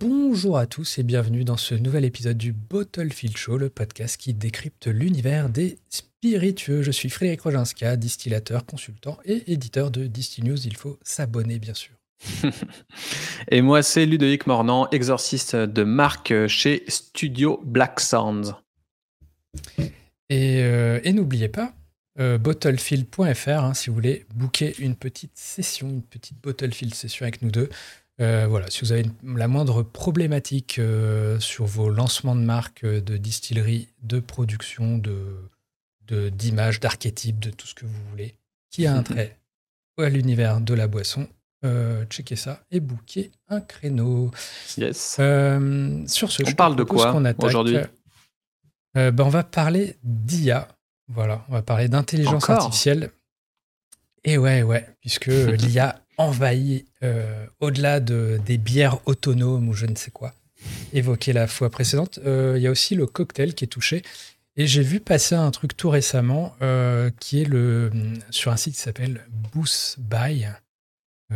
Bonjour 0.00 0.58
à 0.58 0.66
tous 0.66 0.98
et 0.98 1.02
bienvenue 1.02 1.42
dans 1.42 1.56
ce 1.56 1.74
nouvel 1.74 2.04
épisode 2.04 2.38
du 2.38 2.52
Bottlefield 2.52 3.36
Show, 3.36 3.58
le 3.58 3.68
podcast 3.68 4.16
qui 4.16 4.32
décrypte 4.32 4.86
l'univers 4.86 5.48
des 5.48 5.76
spiritueux. 5.90 6.82
Je 6.82 6.92
suis 6.92 7.10
Frédéric 7.10 7.40
Roginska, 7.40 7.96
distillateur, 7.96 8.64
consultant 8.64 9.18
et 9.24 9.50
éditeur 9.52 9.90
de 9.90 10.06
Disti 10.06 10.44
News. 10.44 10.66
Il 10.68 10.76
faut 10.76 11.00
s'abonner, 11.02 11.58
bien 11.58 11.74
sûr. 11.74 11.94
et 13.50 13.60
moi, 13.60 13.82
c'est 13.82 14.06
Ludovic 14.06 14.46
Mornan, 14.46 14.88
exorciste 14.92 15.56
de 15.56 15.82
marque 15.82 16.46
chez 16.46 16.84
Studio 16.86 17.60
Black 17.64 17.98
Sounds. 17.98 18.54
Et, 20.30 20.62
euh, 20.62 21.00
n'oubliez 21.10 21.48
pas, 21.48 21.74
euh, 22.20 22.38
bottlefield.fr 22.38 23.48
hein, 23.48 23.74
si 23.74 23.90
vous 23.90 23.94
voulez 23.94 24.26
booker 24.32 24.76
une 24.78 24.94
petite 24.94 25.36
session, 25.36 25.88
une 25.88 26.02
petite 26.02 26.40
Bottlefield 26.40 26.94
session 26.94 27.24
avec 27.24 27.42
nous 27.42 27.50
deux. 27.50 27.68
Euh, 28.20 28.46
voilà, 28.48 28.68
si 28.68 28.80
vous 28.80 28.92
avez 28.92 29.06
la 29.22 29.46
moindre 29.46 29.82
problématique 29.82 30.78
euh, 30.78 31.38
sur 31.38 31.66
vos 31.66 31.88
lancements 31.88 32.34
de 32.34 32.40
marque, 32.40 32.84
euh, 32.84 33.00
de 33.00 33.16
distillerie, 33.16 33.88
de 34.02 34.18
production, 34.18 34.98
de, 34.98 36.30
d'images, 36.30 36.80
d'archétypes, 36.80 37.38
de 37.38 37.50
tout 37.50 37.66
ce 37.66 37.74
que 37.74 37.86
vous 37.86 38.00
voulez, 38.10 38.34
qui 38.70 38.86
a 38.86 38.94
un 38.94 39.02
trait 39.04 39.36
à 39.98 40.08
l'univers 40.08 40.60
de 40.60 40.74
la 40.74 40.86
boisson, 40.86 41.28
checkez 42.08 42.36
ça 42.36 42.62
et 42.70 42.78
bookez 42.80 43.30
un 43.48 43.60
créneau. 43.60 44.30
Yes. 44.76 45.14
sur 46.06 46.30
ce, 46.30 46.48
on 46.48 46.52
parle 46.52 46.76
de 46.76 46.84
quoi 46.84 47.12
aujourd'hui? 47.38 47.78
ben, 48.94 49.20
On 49.20 49.28
va 49.28 49.42
parler 49.42 49.96
d'IA. 50.04 50.68
Voilà, 51.08 51.44
on 51.48 51.52
va 51.52 51.62
parler 51.62 51.88
d'intelligence 51.88 52.48
artificielle. 52.48 53.10
Et 54.24 54.38
ouais, 54.38 54.62
ouais, 54.62 54.86
puisque 55.00 55.26
l'IA 55.26 56.00
envahi 56.18 56.84
euh, 57.02 57.46
au-delà 57.60 58.00
de, 58.00 58.38
des 58.44 58.58
bières 58.58 58.98
autonomes 59.06 59.68
ou 59.68 59.72
je 59.72 59.86
ne 59.86 59.94
sais 59.94 60.10
quoi, 60.10 60.34
évoqué 60.92 61.32
la 61.32 61.46
fois 61.46 61.70
précédente. 61.70 62.18
Euh, 62.26 62.54
il 62.56 62.62
y 62.62 62.66
a 62.66 62.70
aussi 62.70 62.94
le 62.94 63.06
cocktail 63.06 63.54
qui 63.54 63.64
est 63.64 63.68
touché. 63.68 64.02
Et 64.56 64.66
j'ai 64.66 64.82
vu 64.82 64.98
passer 64.98 65.36
un 65.36 65.50
truc 65.52 65.76
tout 65.76 65.88
récemment 65.88 66.56
euh, 66.62 67.10
qui 67.20 67.42
est 67.42 67.44
le, 67.44 67.92
sur 68.30 68.50
un 68.50 68.56
site 68.56 68.74
qui 68.74 68.80
s'appelle 68.80 69.24
Boost 69.52 70.00
By. 70.00 70.46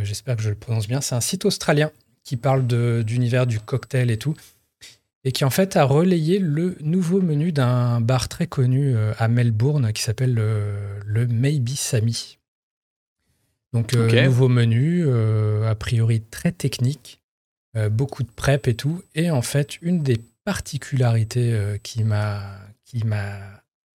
J'espère 0.01 0.35
que 0.35 0.41
je 0.41 0.49
le 0.49 0.55
prononce 0.55 0.89
bien. 0.89 0.99
C'est 0.99 1.15
un 1.15 1.21
site 1.21 1.45
australien 1.45 1.89
qui 2.23 2.35
parle 2.35 2.67
d'univers 3.03 3.47
du 3.47 3.61
cocktail 3.61 4.11
et 4.11 4.17
tout. 4.17 4.35
Et 5.23 5.31
qui 5.31 5.45
en 5.45 5.49
fait 5.49 5.77
a 5.77 5.85
relayé 5.85 6.37
le 6.37 6.75
nouveau 6.81 7.21
menu 7.21 7.53
d'un 7.53 8.01
bar 8.01 8.27
très 8.27 8.45
connu 8.45 8.93
à 9.17 9.29
Melbourne 9.29 9.93
qui 9.93 10.03
s'appelle 10.03 10.33
le 10.33 11.27
Maybe 11.27 11.69
Sammy. 11.69 12.39
Donc, 13.73 13.95
euh, 13.95 14.25
nouveau 14.25 14.49
menu, 14.49 15.03
euh, 15.05 15.67
a 15.67 15.75
priori 15.75 16.21
très 16.21 16.51
technique, 16.51 17.19
euh, 17.75 17.89
beaucoup 17.89 18.23
de 18.23 18.29
prep 18.29 18.67
et 18.67 18.75
tout. 18.75 19.01
Et 19.15 19.31
en 19.31 19.41
fait, 19.41 19.81
une 19.81 20.03
des 20.03 20.19
particularités 20.45 21.79
qui 21.83 22.03
m'a 22.03 22.59
qui 22.83 23.05
m'a 23.05 23.39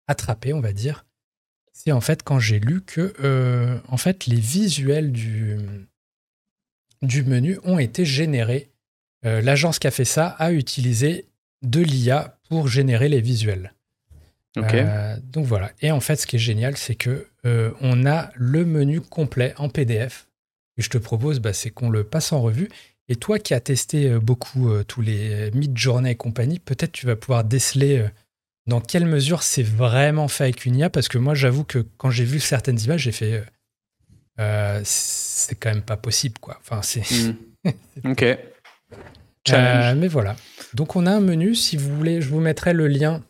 attrapé, 0.06 0.52
on 0.52 0.60
va 0.60 0.72
dire, 0.72 1.04
c'est 1.72 1.92
en 1.92 2.00
fait 2.00 2.22
quand 2.22 2.40
j'ai 2.40 2.58
lu 2.58 2.80
que 2.80 3.12
en 3.88 3.96
fait 3.98 4.26
les 4.26 4.40
visuels 4.40 5.12
du 5.12 5.58
du 7.02 7.22
menu 7.22 7.58
ont 7.64 7.78
été 7.78 8.04
générés. 8.06 8.70
L'agence 9.22 9.78
qui 9.78 9.86
a 9.86 9.90
fait 9.90 10.06
ça 10.06 10.28
a 10.28 10.52
utilisé 10.52 11.26
de 11.62 11.80
l'IA 11.80 12.38
pour 12.48 12.66
générer 12.66 13.10
les 13.10 13.20
visuels. 13.20 13.74
Euh, 14.64 15.16
donc 15.22 15.46
voilà. 15.46 15.70
Et 15.80 15.90
en 15.90 16.00
fait, 16.00 16.16
ce 16.16 16.26
qui 16.26 16.36
est 16.36 16.40
génial, 16.40 16.76
c'est 16.76 16.94
que 16.94 17.26
euh, 17.44 17.70
on 17.80 18.06
a 18.06 18.30
le 18.34 18.64
menu 18.64 19.00
complet 19.00 19.54
en 19.58 19.68
PDF. 19.68 20.26
Et 20.76 20.82
je 20.82 20.90
te 20.90 20.98
propose, 20.98 21.40
bah, 21.40 21.52
c'est 21.52 21.70
qu'on 21.70 21.90
le 21.90 22.04
passe 22.04 22.32
en 22.32 22.40
revue. 22.40 22.68
Et 23.08 23.16
toi 23.16 23.38
qui 23.38 23.54
as 23.54 23.60
testé 23.60 24.10
euh, 24.10 24.20
beaucoup 24.20 24.70
tous 24.84 25.00
les 25.00 25.50
mid-journée 25.52 26.10
et 26.10 26.14
compagnie, 26.14 26.58
peut-être 26.58 26.92
tu 26.92 27.06
vas 27.06 27.16
pouvoir 27.16 27.44
déceler 27.44 28.04
dans 28.66 28.80
quelle 28.80 29.06
mesure 29.06 29.42
c'est 29.42 29.62
vraiment 29.62 30.28
fait 30.28 30.44
avec 30.44 30.66
une 30.66 30.76
IA. 30.76 30.90
Parce 30.90 31.08
que 31.08 31.18
moi, 31.18 31.34
j'avoue 31.34 31.64
que 31.64 31.84
quand 31.96 32.10
j'ai 32.10 32.24
vu 32.24 32.40
certaines 32.40 32.80
images, 32.80 33.02
j'ai 33.02 33.12
fait. 33.12 33.44
c'est 34.84 35.54
quand 35.56 35.70
même 35.70 35.82
pas 35.82 35.96
possible, 35.96 36.38
quoi. 36.40 36.58
Enfin, 36.60 36.82
c'est. 36.82 37.02
Hmm. 37.10 37.70
ok. 38.10 38.38
mais 39.96 40.08
voilà. 40.08 40.36
Donc 40.74 40.96
on 40.96 41.06
a 41.06 41.10
un 41.12 41.20
menu. 41.20 41.54
Si 41.54 41.76
vous 41.76 41.94
voulez, 41.96 42.20
je 42.20 42.28
vous 42.28 42.40
mettrai 42.40 42.72
le 42.72 42.88
lien 42.88 43.22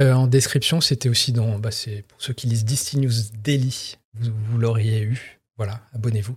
euh, 0.00 0.12
en 0.12 0.26
description, 0.26 0.80
c'était 0.80 1.08
aussi 1.08 1.32
dans. 1.32 1.58
Bah, 1.58 1.70
c'est 1.70 2.04
pour 2.08 2.20
ceux 2.22 2.32
qui 2.32 2.46
lisent 2.46 2.64
Disney 2.64 3.06
News 3.06 3.12
Daily, 3.42 3.96
vous, 4.14 4.58
l'auriez 4.58 5.02
eu. 5.02 5.40
Voilà, 5.56 5.80
abonnez-vous. 5.94 6.36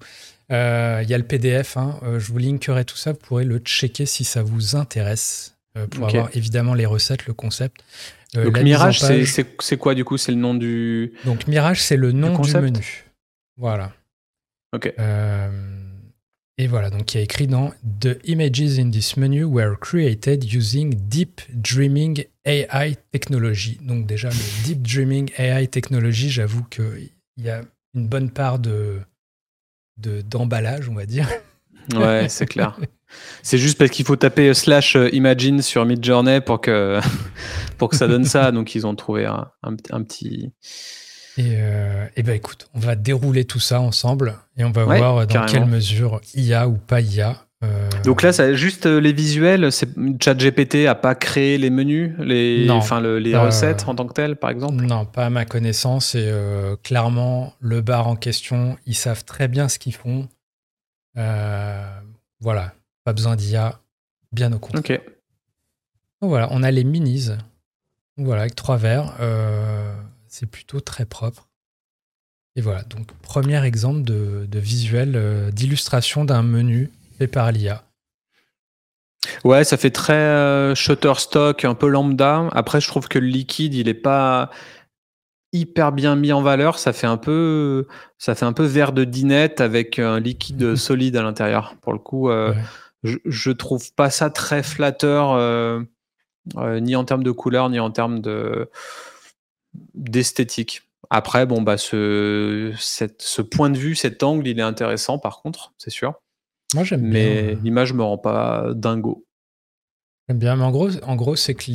Euh, 0.51 1.01
il 1.03 1.09
y 1.09 1.13
a 1.13 1.17
le 1.17 1.23
PDF, 1.23 1.77
hein, 1.77 1.99
euh, 2.03 2.19
je 2.19 2.31
vous 2.31 2.39
linkerai 2.39 2.85
tout 2.85 2.97
ça, 2.97 3.11
vous 3.11 3.19
pourrez 3.19 3.45
le 3.45 3.59
checker 3.59 4.05
si 4.05 4.23
ça 4.23 4.41
vous 4.41 4.75
intéresse, 4.75 5.55
pour 5.91 6.07
avoir 6.07 6.29
évidemment 6.35 6.73
les 6.73 6.85
recettes, 6.85 7.27
le 7.27 7.33
concept. 7.33 7.81
Donc 8.33 8.59
Mirage, 8.59 8.99
c'est 8.99 9.77
quoi 9.77 9.93
du 9.93 10.03
coup? 10.03 10.17
C'est 10.17 10.31
le 10.31 10.37
nom 10.37 10.55
du. 10.55 11.13
Donc 11.25 11.47
Mirage, 11.47 11.81
c'est 11.81 11.97
le 11.97 12.11
nom 12.11 12.39
du, 12.39 12.53
menu. 12.55 13.05
Voilà. 13.57 13.93
Ok. 14.73 14.91
Et 16.61 16.67
voilà, 16.67 16.91
donc 16.91 17.11
il 17.11 17.17
y 17.17 17.19
a 17.21 17.23
écrit 17.23 17.47
dans 17.47 17.71
The 18.01 18.19
images 18.25 18.77
in 18.77 18.91
this 18.91 19.17
menu 19.17 19.45
were 19.45 19.75
created 19.79 20.43
using 20.43 20.93
Deep 20.93 21.41
Dreaming 21.51 22.23
AI 22.45 22.97
Technology. 23.11 23.79
Donc 23.81 24.05
déjà, 24.05 24.29
le 24.29 24.63
Deep 24.63 24.83
Dreaming 24.83 25.31
AI 25.39 25.67
Technology, 25.67 26.29
j'avoue 26.29 26.63
qu'il 26.65 27.09
y 27.37 27.49
a 27.49 27.63
une 27.95 28.07
bonne 28.07 28.29
part 28.29 28.59
de 28.59 28.99
d'emballage, 29.97 30.87
on 30.87 30.93
va 30.93 31.07
dire. 31.07 31.27
Ouais, 31.95 32.29
c'est 32.29 32.45
clair. 32.45 32.79
C'est 33.41 33.57
juste 33.57 33.79
parce 33.79 33.89
qu'il 33.89 34.05
faut 34.05 34.15
taper 34.15 34.53
slash 34.53 34.95
imagine 35.13 35.63
sur 35.63 35.83
Midjourney 35.83 36.41
pour 36.41 36.61
que, 36.61 36.99
pour 37.79 37.89
que 37.89 37.95
ça 37.95 38.07
donne 38.07 38.25
ça. 38.25 38.51
Donc 38.51 38.75
ils 38.75 38.85
ont 38.85 38.93
trouvé 38.93 39.25
un, 39.25 39.49
un 39.63 40.03
petit 40.03 40.53
et, 41.37 41.55
euh, 41.55 42.05
et 42.15 42.23
ben 42.23 42.35
écoute, 42.35 42.67
on 42.73 42.79
va 42.79 42.95
dérouler 42.95 43.45
tout 43.45 43.59
ça 43.59 43.79
ensemble 43.79 44.35
et 44.57 44.63
on 44.63 44.71
va 44.71 44.83
voir 44.85 45.27
dans 45.27 45.45
quelle 45.45 45.65
mesure 45.65 46.21
IA 46.35 46.67
ou 46.67 46.77
pas 46.77 47.01
IA. 47.01 47.45
Euh... 47.63 47.89
Donc 48.03 48.23
là, 48.23 48.33
ça, 48.33 48.53
juste 48.53 48.87
euh, 48.87 48.99
les 48.99 49.13
visuels, 49.13 49.71
c'est 49.71 49.87
ChatGPT 50.19 50.87
a 50.87 50.95
pas 50.95 51.13
créé 51.13 51.59
les 51.59 51.69
menus, 51.69 52.13
les, 52.17 52.67
enfin 52.71 52.99
les 52.99 53.37
recettes 53.37 53.87
en 53.87 53.93
tant 53.93 54.07
que 54.07 54.13
telles, 54.13 54.35
par 54.35 54.49
exemple? 54.49 54.83
Non, 54.83 55.05
pas 55.05 55.27
à 55.27 55.29
ma 55.29 55.45
connaissance. 55.45 56.15
Et 56.15 56.25
euh, 56.25 56.75
clairement, 56.83 57.53
le 57.59 57.81
bar 57.81 58.07
en 58.07 58.15
question, 58.15 58.77
ils 58.87 58.95
savent 58.95 59.25
très 59.25 59.47
bien 59.47 59.69
ce 59.69 59.77
qu'ils 59.77 59.93
font. 59.95 60.27
Voilà, 61.15 62.73
pas 63.03 63.13
besoin 63.13 63.35
d'IA, 63.35 63.79
bien 64.31 64.51
au 64.51 64.57
contraire. 64.57 64.99
Ok. 64.99 65.13
Donc 66.21 66.29
voilà, 66.29 66.47
on 66.49 66.63
a 66.63 66.71
les 66.71 66.83
minis. 66.83 67.29
Voilà, 68.17 68.41
avec 68.41 68.55
trois 68.55 68.77
verres. 68.77 69.13
Euh, 69.19 69.93
c'est 70.31 70.49
plutôt 70.49 70.79
très 70.79 71.05
propre. 71.05 71.49
Et 72.55 72.61
voilà, 72.61 72.81
donc 72.83 73.07
premier 73.21 73.63
exemple 73.63 74.01
de, 74.01 74.47
visuel, 74.53 75.13
euh, 75.15 75.51
d'illustration 75.51 76.25
d'un 76.25 76.41
menu 76.41 76.89
fait 77.17 77.27
par 77.27 77.51
l'IA. 77.51 77.83
Ouais, 79.43 79.63
ça 79.63 79.77
fait 79.77 79.91
très 79.91 80.13
euh, 80.13 80.73
Shutterstock, 80.73 81.63
un 81.63 81.75
peu 81.75 81.87
lambda. 81.87 82.49
Après, 82.53 82.81
je 82.81 82.87
trouve 82.87 83.07
que 83.07 83.19
le 83.19 83.27
liquide, 83.27 83.75
il 83.75 83.87
est 83.87 83.93
pas 83.93 84.49
hyper 85.53 85.91
bien 85.91 86.15
mis 86.15 86.31
en 86.31 86.41
valeur. 86.41 86.79
Ça 86.79 86.91
fait 86.91 87.07
un 87.07 87.17
peu, 87.17 87.87
ça 88.17 88.33
fait 88.33 88.45
un 88.45 88.53
peu 88.53 88.65
verre 88.65 88.93
de 88.93 89.03
dinette 89.03 89.61
avec 89.61 89.99
un 89.99 90.19
liquide 90.19 90.63
mhm. 90.63 90.75
solide 90.75 91.17
à 91.17 91.23
l'intérieur. 91.23 91.75
Pour 91.81 91.93
le 91.93 91.99
coup, 91.99 92.29
euh, 92.29 92.53
je, 93.03 93.17
je, 93.25 93.51
trouve 93.51 93.93
pas 93.93 94.09
ça 94.09 94.29
très 94.29 94.63
flatteur, 94.63 95.37
ni 96.57 96.95
en 96.95 97.05
termes 97.05 97.23
de 97.23 97.31
couleur, 97.31 97.69
ni 97.69 97.79
en 97.79 97.91
termes 97.91 98.21
de 98.21 98.69
d'esthétique. 99.93 100.83
Après, 101.09 101.45
bon, 101.45 101.61
bah, 101.61 101.77
ce, 101.77 102.73
ce 102.77 103.41
point 103.41 103.69
de 103.69 103.77
vue, 103.77 103.95
cet 103.95 104.23
angle, 104.23 104.47
il 104.47 104.59
est 104.59 104.63
intéressant 104.63 105.19
par 105.19 105.41
contre, 105.41 105.73
c'est 105.77 105.89
sûr. 105.89 106.13
Moi, 106.73 106.83
j'aime 106.83 107.01
bien. 107.01 107.09
Mais 107.11 107.57
l'image 107.63 107.93
me 107.93 108.03
rend 108.03 108.17
pas 108.17 108.73
dingo. 108.73 109.25
J'aime 110.27 110.39
bien, 110.39 110.55
mais 110.55 110.63
en 110.63 110.71
gros, 110.71 110.89
en 111.03 111.15
gros 111.15 111.35
c'est 111.35 111.53
que 111.53 111.71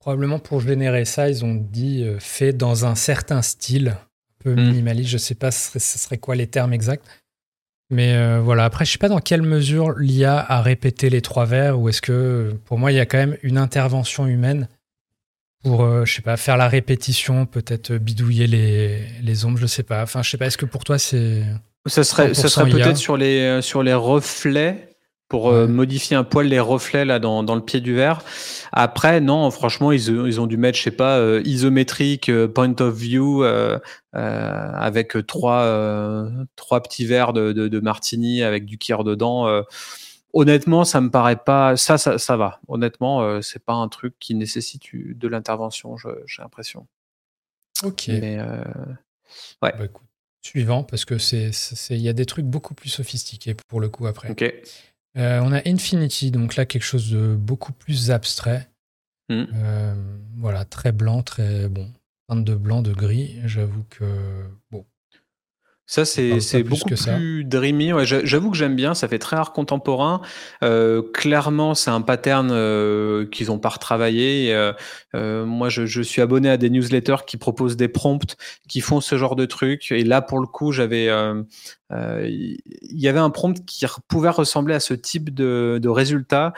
probablement 0.00 0.38
pour 0.38 0.60
générer 0.60 1.04
ça, 1.04 1.30
ils 1.30 1.44
ont 1.44 1.54
dit 1.54 2.04
euh, 2.04 2.18
fait 2.18 2.52
dans 2.52 2.86
un 2.86 2.94
certain 2.94 3.42
style, 3.42 3.88
un 3.88 4.42
peu 4.42 4.54
hmm. 4.54 4.66
minimaliste. 4.66 5.10
Je 5.10 5.18
sais 5.18 5.34
pas 5.34 5.50
ce 5.50 5.78
serait, 5.78 6.18
quoi 6.18 6.34
les 6.34 6.46
termes 6.46 6.72
exacts. 6.72 7.06
Mais 7.90 8.14
euh, 8.14 8.40
voilà, 8.40 8.64
après, 8.64 8.84
je 8.84 8.92
sais 8.92 8.98
pas 8.98 9.08
dans 9.08 9.20
quelle 9.20 9.42
mesure 9.42 9.92
l'IA 9.92 10.38
a 10.38 10.62
répété 10.62 11.10
les 11.10 11.20
trois 11.20 11.44
vers 11.44 11.78
ou 11.78 11.88
est-ce 11.88 12.02
que, 12.02 12.56
pour 12.64 12.78
moi, 12.78 12.90
il 12.90 12.96
y 12.96 13.00
a 13.00 13.06
quand 13.06 13.18
même 13.18 13.36
une 13.42 13.58
intervention 13.58 14.26
humaine 14.26 14.68
pour, 15.64 15.82
euh, 15.82 16.04
je 16.04 16.14
sais 16.14 16.22
pas, 16.22 16.36
faire 16.36 16.56
la 16.56 16.68
répétition, 16.68 17.46
peut-être 17.46 17.94
bidouiller 17.94 18.46
les, 18.46 19.00
les 19.22 19.44
ombres, 19.46 19.58
je 19.58 19.66
sais 19.66 19.82
pas. 19.82 20.02
Enfin, 20.02 20.22
je 20.22 20.30
sais 20.30 20.36
pas, 20.36 20.46
est-ce 20.46 20.58
que 20.58 20.66
pour 20.66 20.84
toi 20.84 20.98
c'est. 20.98 21.42
Ça 21.86 22.04
serait, 22.04 22.34
ça 22.34 22.48
serait 22.48 22.70
peut-être 22.70 22.96
sur 22.96 23.16
les, 23.16 23.40
euh, 23.40 23.62
sur 23.62 23.82
les 23.82 23.94
reflets, 23.94 24.90
pour 25.28 25.48
euh, 25.48 25.66
modifier 25.66 26.16
un 26.16 26.24
poil 26.24 26.46
les 26.46 26.60
reflets 26.60 27.04
là 27.04 27.18
dans, 27.18 27.42
dans, 27.42 27.54
le 27.54 27.62
pied 27.62 27.80
du 27.80 27.94
verre. 27.94 28.22
Après, 28.72 29.20
non, 29.20 29.50
franchement, 29.50 29.90
ils, 29.90 30.08
ils 30.08 30.40
ont 30.40 30.46
dû 30.46 30.56
mettre, 30.58 30.78
je 30.78 30.82
sais 30.82 30.90
pas, 30.90 31.20
isométrique, 31.44 32.30
point 32.54 32.74
of 32.80 32.94
view, 32.94 33.44
avec 34.12 35.16
trois, 35.26 36.28
trois 36.56 36.82
petits 36.82 37.06
verres 37.06 37.32
de, 37.32 37.52
de, 37.52 37.68
de, 37.68 37.80
martini 37.80 38.42
avec 38.42 38.66
du 38.66 38.78
kir 38.78 39.02
dedans 39.02 39.64
honnêtement, 40.34 40.84
ça 40.84 41.00
me 41.00 41.10
paraît 41.10 41.42
pas. 41.42 41.76
Ça, 41.76 41.96
ça, 41.96 42.18
ça 42.18 42.36
va. 42.36 42.60
Honnêtement, 42.68 43.40
c'est 43.40 43.64
pas 43.64 43.72
un 43.72 43.88
truc 43.88 44.14
qui 44.18 44.34
nécessite 44.34 44.94
de 44.94 45.28
l'intervention, 45.28 45.96
j'ai 45.96 46.42
l'impression. 46.42 46.86
Ok. 47.82 48.08
Mais 48.08 48.38
ouais. 49.62 49.72
Bah, 49.78 49.86
suivant, 50.42 50.84
parce 50.84 51.04
que 51.04 51.16
c'est, 51.16 51.52
il 51.90 52.00
y 52.00 52.08
a 52.08 52.12
des 52.12 52.26
trucs 52.26 52.44
beaucoup 52.44 52.74
plus 52.74 52.90
sophistiqués 52.90 53.56
pour 53.68 53.80
le 53.80 53.88
coup 53.88 54.06
après. 54.06 54.30
Ok. 54.30 54.44
on 55.16 55.52
a 55.52 55.66
Infinity, 55.66 56.30
donc 56.30 56.56
là 56.56 56.66
quelque 56.66 56.82
chose 56.82 57.10
de 57.10 57.34
beaucoup 57.34 57.72
plus 57.72 58.10
abstrait. 58.10 58.68
Mmh. 59.30 59.44
voilà, 60.36 60.66
très 60.66 60.92
blanc, 60.92 61.22
très 61.22 61.68
bon. 61.68 61.90
de 62.30 62.54
blanc, 62.54 62.82
de 62.82 62.92
gris. 62.92 63.38
J'avoue 63.44 63.84
que 63.90 64.04
bon, 64.70 64.84
ça, 65.86 66.04
c'est 66.04 66.62
beaucoup 66.62 66.88
plus 66.88 67.44
dreamy. 67.44 67.92
J'avoue 68.04 68.50
que 68.50 68.56
j'aime 68.56 68.76
bien, 68.76 68.94
ça 68.94 69.08
fait 69.08 69.18
très 69.18 69.36
art 69.36 69.52
contemporain. 69.52 70.20
Euh, 70.62 71.02
clairement, 71.12 71.74
c'est 71.74 71.90
un 71.90 72.00
pattern 72.00 72.50
euh, 72.50 73.26
qu'ils 73.26 73.48
n'ont 73.48 73.58
pas 73.58 73.68
retravaillé. 73.68 74.54
Euh, 75.14 75.44
moi, 75.44 75.68
je, 75.68 75.84
je, 75.86 76.00
suis 76.00 76.22
abonné 76.22 76.48
à 76.48 76.56
des 76.56 76.70
newsletters 76.70 77.24
qui 77.26 77.36
proposent 77.36 77.76
des 77.76 77.88
prompts, 77.88 78.36
qui 78.68 78.80
font 78.80 79.00
ce 79.00 79.16
genre 79.16 79.36
de 79.36 79.44
trucs. 79.44 79.92
Et 79.92 80.04
là, 80.04 80.22
pour 80.22 80.38
le 80.38 80.46
coup, 80.46 80.72
j'avais, 80.72 81.10
il 81.90 82.58
y 82.92 83.08
avait 83.08 83.18
un 83.18 83.30
prompt 83.30 83.64
qui 83.64 83.84
pouvait 84.08 84.30
ressembler 84.30 84.74
à 84.74 84.80
ce 84.80 84.94
type 84.94 85.34
de, 85.34 85.78
de 85.82 85.88
résultat, 85.88 86.52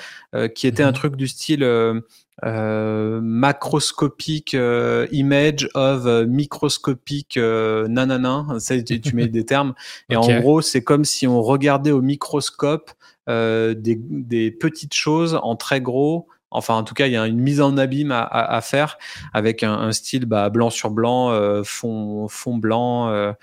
qui 0.54 0.66
était 0.66 0.82
un 0.82 0.90
mmh 0.90 0.96
truc 0.96 1.16
du 1.16 1.28
style 1.28 1.62
euh, 1.62 2.00
macroscopic 2.42 4.54
euh, 4.54 5.06
image 5.10 5.68
of 5.74 6.06
euh, 6.06 6.26
microscopic 6.26 7.36
nanana. 7.36 8.46
Ça, 8.58 8.80
tu, 8.82 9.00
tu 9.00 9.16
mets 9.16 9.28
des 9.28 9.44
termes. 9.44 9.74
Et 10.10 10.16
en 10.16 10.40
gros, 10.40 10.60
c'est 10.60 10.82
comme 10.82 11.04
si 11.04 11.26
on 11.26 11.42
regardait 11.42 11.92
au 11.92 12.02
microscope 12.02 12.90
des, 13.28 13.74
des, 13.74 14.50
petites 14.50 14.94
choses 14.94 15.38
en 15.42 15.56
très 15.56 15.80
gros. 15.80 16.28
Enfin, 16.50 16.74
en 16.74 16.84
tout 16.84 16.94
cas, 16.94 17.06
il 17.06 17.12
y 17.12 17.16
a 17.16 17.26
une 17.26 17.40
mise 17.40 17.60
en 17.60 17.76
abîme 17.76 18.12
à, 18.12 18.22
à, 18.22 18.60
faire 18.60 18.98
avec 19.32 19.62
un, 19.62 19.72
un 19.72 19.92
style 19.92 20.26
bah, 20.26 20.48
blanc 20.48 20.70
sur 20.70 20.90
blanc, 20.90 21.62
fond, 21.64 22.28
fond 22.28 22.56
blanc, 22.56 23.34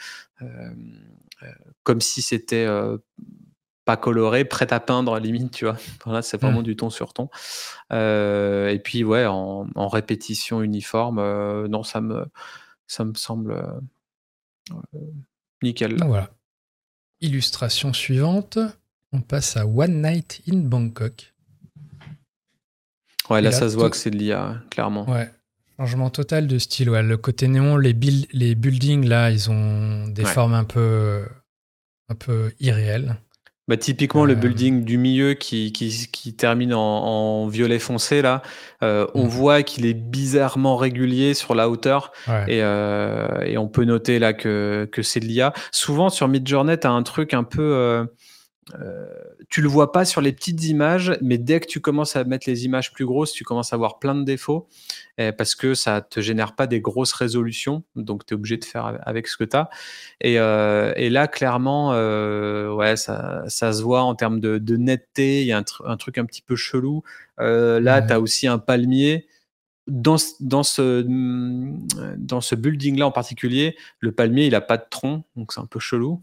comme 1.84 2.00
si 2.00 2.22
c'était 2.22 2.66
pas 3.85 3.97
coloré, 3.97 4.45
prêt 4.45 4.71
à 4.71 4.80
peindre 4.80 5.19
limite, 5.19 5.51
tu 5.51 5.65
vois. 5.65 5.77
Voilà, 6.06 6.21
c'est 6.21 6.39
vraiment 6.39 6.62
mmh. 6.62 6.63
du 6.63 6.75
ton 6.75 6.89
sur 6.89 7.13
ton. 7.13 7.30
Euh, 7.91 8.69
et 8.69 8.80
puis 8.80 9.03
ouais, 9.03 9.25
en, 9.25 9.88
répétition 9.88 10.62
uniforme, 10.62 11.19
euh, 11.19 11.68
non, 11.68 11.83
ça 11.83 12.01
me, 12.01 12.25
ça 12.88 13.03
me 13.03 13.13
semble 13.13 13.53
euh, 14.71 15.00
nickel. 15.62 15.97
Voilà. 16.06 16.30
Illustration 17.21 17.94
suivante. 17.94 18.57
On 19.12 19.21
passe 19.21 19.57
à 19.57 19.65
One 19.65 20.01
Night 20.01 20.41
in 20.50 20.57
Bangkok. 20.57 21.33
Ouais, 23.30 23.41
là, 23.41 23.51
ça 23.51 23.69
se 23.69 23.75
voit 23.75 23.89
que 23.89 23.95
c'est 23.95 24.09
de 24.09 24.18
l'IA, 24.18 24.62
clairement. 24.69 25.09
Ouais. 25.09 25.31
Changement 25.77 26.09
total 26.09 26.47
de 26.47 26.57
style. 26.57 26.89
Ouais. 26.89 27.03
Le 27.03 27.18
côté 27.18 27.47
néon, 27.47 27.77
les, 27.77 27.94
les 28.33 28.56
buildings, 28.56 29.07
là, 29.07 29.31
ils 29.31 29.50
ont 29.50 30.07
des 30.07 30.25
formes 30.25 30.53
un 30.53 30.65
peu, 30.65 31.25
un 32.09 32.15
peu 32.15 32.53
irréelles. 32.59 33.18
Bah, 33.69 33.77
typiquement, 33.77 34.25
le 34.25 34.33
euh. 34.33 34.36
building 34.36 34.83
du 34.83 34.98
milieu 34.98 35.36
qui, 35.36 35.71
qui, 35.71 36.10
qui 36.12 36.36
termine 36.36 36.74
en, 36.74 36.81
en, 36.81 37.48
violet 37.48 37.80
foncé, 37.80 38.21
là, 38.21 38.42
euh, 38.83 39.07
on 39.13 39.24
mmh. 39.24 39.30
voit 39.30 39.63
qu'il 39.63 39.86
est 39.86 39.94
bizarrement 39.94 40.75
régulier 40.75 41.33
sur 41.33 41.56
la 41.56 41.69
hauteur. 41.69 42.12
Et, 42.48 42.62
euh, 42.62 43.42
et, 43.45 43.57
on 43.57 43.69
peut 43.69 43.86
noter 43.86 44.19
là 44.19 44.33
que, 44.33 44.89
que 44.92 45.01
c'est 45.01 45.21
de 45.21 45.25
l'IA. 45.25 45.54
Souvent, 45.71 46.10
sur 46.10 46.27
Midjourney, 46.27 46.77
tu 46.77 46.88
as 46.88 46.92
un 46.92 47.04
truc 47.04 47.33
un 47.33 47.44
peu. 47.44 48.06
Euh, 48.75 49.07
tu 49.50 49.62
le 49.62 49.68
vois 49.68 49.92
pas 49.92 50.06
sur 50.06 50.21
les 50.21 50.31
petites 50.31 50.63
images, 50.65 51.18
mais 51.21 51.38
dès 51.38 51.60
que 51.60 51.68
tu 51.68 51.80
commences 51.81 52.15
à 52.15 52.24
mettre 52.24 52.50
les 52.50 52.65
images 52.65 52.94
plus 52.94 53.06
grosses, 53.06 53.33
tu 53.33 53.44
commences 53.44 53.74
à 53.74 53.75
avoir 53.75 54.00
plein 54.00 54.15
de 54.15 54.24
défauts 54.24 54.68
eh, 55.18 55.31
parce 55.31 55.56
que 55.56 55.74
ça 55.74 56.01
te 56.01 56.21
génère 56.21 56.56
pas 56.56 56.65
des 56.65 56.80
grosses 56.80 57.13
résolutions, 57.13 57.83
donc 57.95 58.25
tu 58.25 58.33
es 58.33 58.36
obligé 58.36 58.57
de 58.57 58.65
faire 58.65 59.00
avec 59.06 59.27
ce 59.27 59.38
que 59.38 59.44
tu 59.44 59.57
as. 59.57 59.69
Et, 60.21 60.39
euh, 60.39 60.94
et, 60.95 61.10
là, 61.10 61.27
clairement, 61.27 61.92
euh, 61.94 62.74
ouais, 62.74 62.95
ça, 62.95 63.44
ça, 63.48 63.74
se 63.74 63.81
voit 63.81 64.04
en 64.04 64.15
termes 64.15 64.39
de, 64.39 64.57
de 64.57 64.77
netteté, 64.77 65.42
il 65.42 65.48
y 65.48 65.51
a 65.51 65.57
un, 65.57 65.66
un, 65.86 65.98
truc 65.98 66.18
un 66.18 66.25
petit 66.25 66.42
peu 66.42 66.56
chelou. 66.56 67.04
Là, 67.38 68.01
tu 68.01 68.13
as 68.13 68.19
aussi 68.19 68.48
un 68.48 68.59
palmier. 68.59 69.27
Dans, 69.86 70.16
dans, 70.39 70.63
ce, 70.63 71.06
dans 72.16 72.39
ce 72.39 72.56
building-là 72.56 73.06
en 73.06 73.12
particulier, 73.12 73.75
le 74.00 74.13
palmier, 74.13 74.45
il 74.45 74.56
a 74.56 74.62
pas 74.62 74.77
de 74.77 74.86
tronc, 74.89 75.25
donc 75.36 75.51
c'est 75.51 75.59
un 75.59 75.66
peu 75.66 75.80
chelou. 75.80 76.21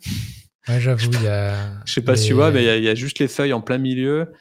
Ouais, 0.69 0.81
j'avoue, 0.81 1.11
il 1.13 1.23
y 1.23 1.29
a. 1.29 1.55
Je 1.85 1.93
sais 1.93 2.03
pas 2.03 2.17
si 2.17 2.29
tu 2.29 2.33
vois, 2.35 2.51
mais 2.51 2.79
il 2.79 2.85
y, 2.85 2.89
a 2.89 2.95
juste 2.95 3.19
les 3.19 3.29
feuilles 3.29 3.53
en 3.53 3.61
plein 3.61 3.79
milieu. 3.79 4.33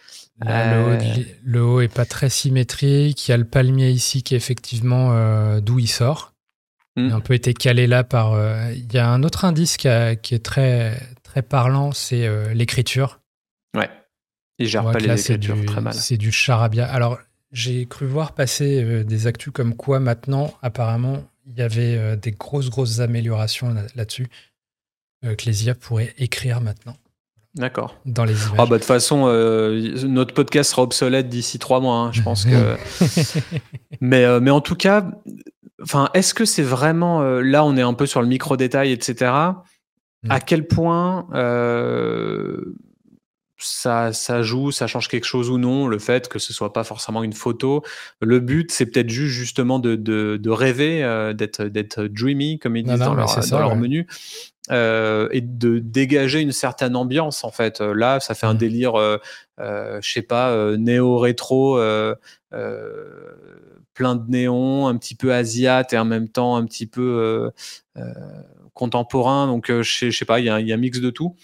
Euh, 0.46 0.98
le, 1.44 1.62
haut, 1.62 1.82
est 1.82 1.94
pas 1.94 2.06
très 2.06 2.30
symétrique. 2.30 3.28
Il 3.28 3.32
y 3.32 3.34
a 3.34 3.38
le 3.38 3.46
palmier 3.46 3.90
ici 3.90 4.24
qui 4.24 4.36
est 4.36 4.38
effectivement 4.38 5.12
euh, 5.12 5.60
d'où 5.60 5.80
il 5.80 5.88
sort. 5.88 6.34
Hmm. 6.96 7.08
Il 7.08 7.12
a 7.12 7.16
un 7.16 7.22
peu 7.22 7.34
été 7.34 7.54
calé 7.54 7.88
là 7.88 8.04
par. 8.04 8.34
Euh, 8.34 8.72
il 8.74 8.92
y 8.94 8.98
a 8.98 9.10
un 9.10 9.24
autre 9.24 9.46
indice 9.46 9.78
qui, 9.78 9.88
est 9.88 10.44
très, 10.44 11.00
très 11.24 11.42
parlant, 11.42 11.92
c'est 11.92 12.54
l'écriture. 12.54 13.20
Ouais. 13.76 13.90
Il 14.60 14.68
gère 14.68 14.84
pas 14.92 15.00
les 15.00 15.20
écritures 15.20 15.66
très 15.66 15.82
mal. 15.82 15.94
C'est 15.94 16.18
du 16.18 16.32
charabia. 16.32 16.86
Alors, 16.86 17.20
j'ai 17.52 17.86
cru 17.86 18.06
voir 18.06 18.34
passer 18.34 19.04
des 19.04 19.28
actus 19.28 19.52
comme 19.54 19.76
quoi 19.76 20.00
maintenant, 20.00 20.54
apparemment, 20.62 21.24
il 21.48 21.58
y 21.58 21.62
avait 21.62 22.18
des 22.18 22.32
grosses, 22.32 22.70
grosses 22.70 23.00
améliorations 23.00 23.74
là-dessus. 23.96 24.28
Que 25.22 25.46
les 25.46 25.66
IA 25.66 25.76
pourraient 25.76 26.14
écrire 26.18 26.62
maintenant. 26.62 26.96
D'accord. 27.56 27.98
Dans 28.06 28.26
les 28.26 28.34
images. 28.34 28.56
Ah 28.58 28.66
bah 28.66 28.76
de 28.76 28.78
toute 28.78 28.86
façon, 28.86 29.26
euh, 29.28 30.06
notre 30.06 30.34
podcast 30.34 30.72
sera 30.72 30.84
obsolète 30.84 31.30
d'ici 31.30 31.58
trois 31.58 31.80
mois, 31.80 31.96
hein, 31.96 32.12
je 32.12 32.22
pense 32.22 32.46
que. 32.46 32.78
mais 34.02 34.24
euh, 34.24 34.40
mais 34.40 34.52
en 34.52 34.62
tout 34.62 34.76
cas, 34.76 35.10
enfin, 35.82 36.10
est-ce 36.14 36.34
que 36.34 36.46
c'est 36.46 36.64
vraiment 36.64 37.22
euh, 37.22 37.42
là 37.42 37.66
on 37.66 37.76
est 37.76 37.82
un 37.82 37.96
peu 37.96 38.06
sur 38.06 38.22
le 38.22 38.28
micro 38.28 38.56
détail, 38.56 38.92
etc. 38.92 39.32
Mm. 40.24 40.32
À 40.32 40.40
quel 40.40 40.68
point 40.68 41.28
ça, 43.62 44.14
ça 44.14 44.42
joue, 44.42 44.72
ça 44.72 44.88
change 44.88 45.10
quelque 45.10 45.26
chose 45.26 45.50
ou 45.50 45.58
non, 45.58 45.88
le 45.88 46.00
fait 46.00 46.30
que 46.30 46.40
ce 46.40 46.54
soit 46.54 46.72
pas 46.72 46.86
forcément 46.86 47.24
une 47.24 47.34
photo? 47.34 47.84
Le 48.22 48.40
but, 48.40 48.72
c'est 48.72 48.86
peut-être 48.86 49.10
juste 49.10 49.34
justement 49.34 49.80
de, 49.80 49.98
de, 49.98 50.38
de 50.42 50.50
rêver, 50.50 51.34
d'être 51.36 51.64
d'être 51.64 52.04
dreamy, 52.04 52.60
comme 52.60 52.78
ils 52.78 52.84
disent 52.84 53.00
dans, 53.00 53.16
leur, 53.16 53.40
dans 53.50 53.60
leur 53.60 53.76
menu. 53.76 54.08
Euh, 54.72 55.30
et 55.32 55.42
de 55.42 55.80
dégager 55.80 56.42
une 56.42 56.52
certaine 56.52 56.96
ambiance 56.96 57.44
en 57.44 57.50
fait. 57.50 57.82
Euh, 57.82 57.94
là, 57.94 58.20
ça 58.20 58.36
fait 58.36 58.46
un 58.46 58.54
mmh. 58.54 58.58
délire, 58.58 58.96
euh, 58.96 59.18
je 59.58 60.12
sais 60.12 60.22
pas, 60.22 60.78
néo-rétro, 60.78 61.80
plein 63.94 64.16
de 64.16 64.30
néons, 64.30 64.88
un 64.88 64.96
petit 64.98 65.16
peu 65.16 65.34
asiate 65.34 65.94
et 65.94 65.98
en 65.98 66.06
même 66.06 66.30
temps 66.30 66.56
un 66.56 66.66
petit 66.66 66.88
peu 66.88 67.52
contemporain. 68.74 69.48
Donc, 69.48 69.72
je 69.72 70.12
sais 70.12 70.26
pas, 70.26 70.40
il 70.40 70.46
y, 70.46 70.50
a 70.50 70.56
un 70.56 70.78
mix 70.78 71.00
de 71.02 71.10
tout. 71.10 71.36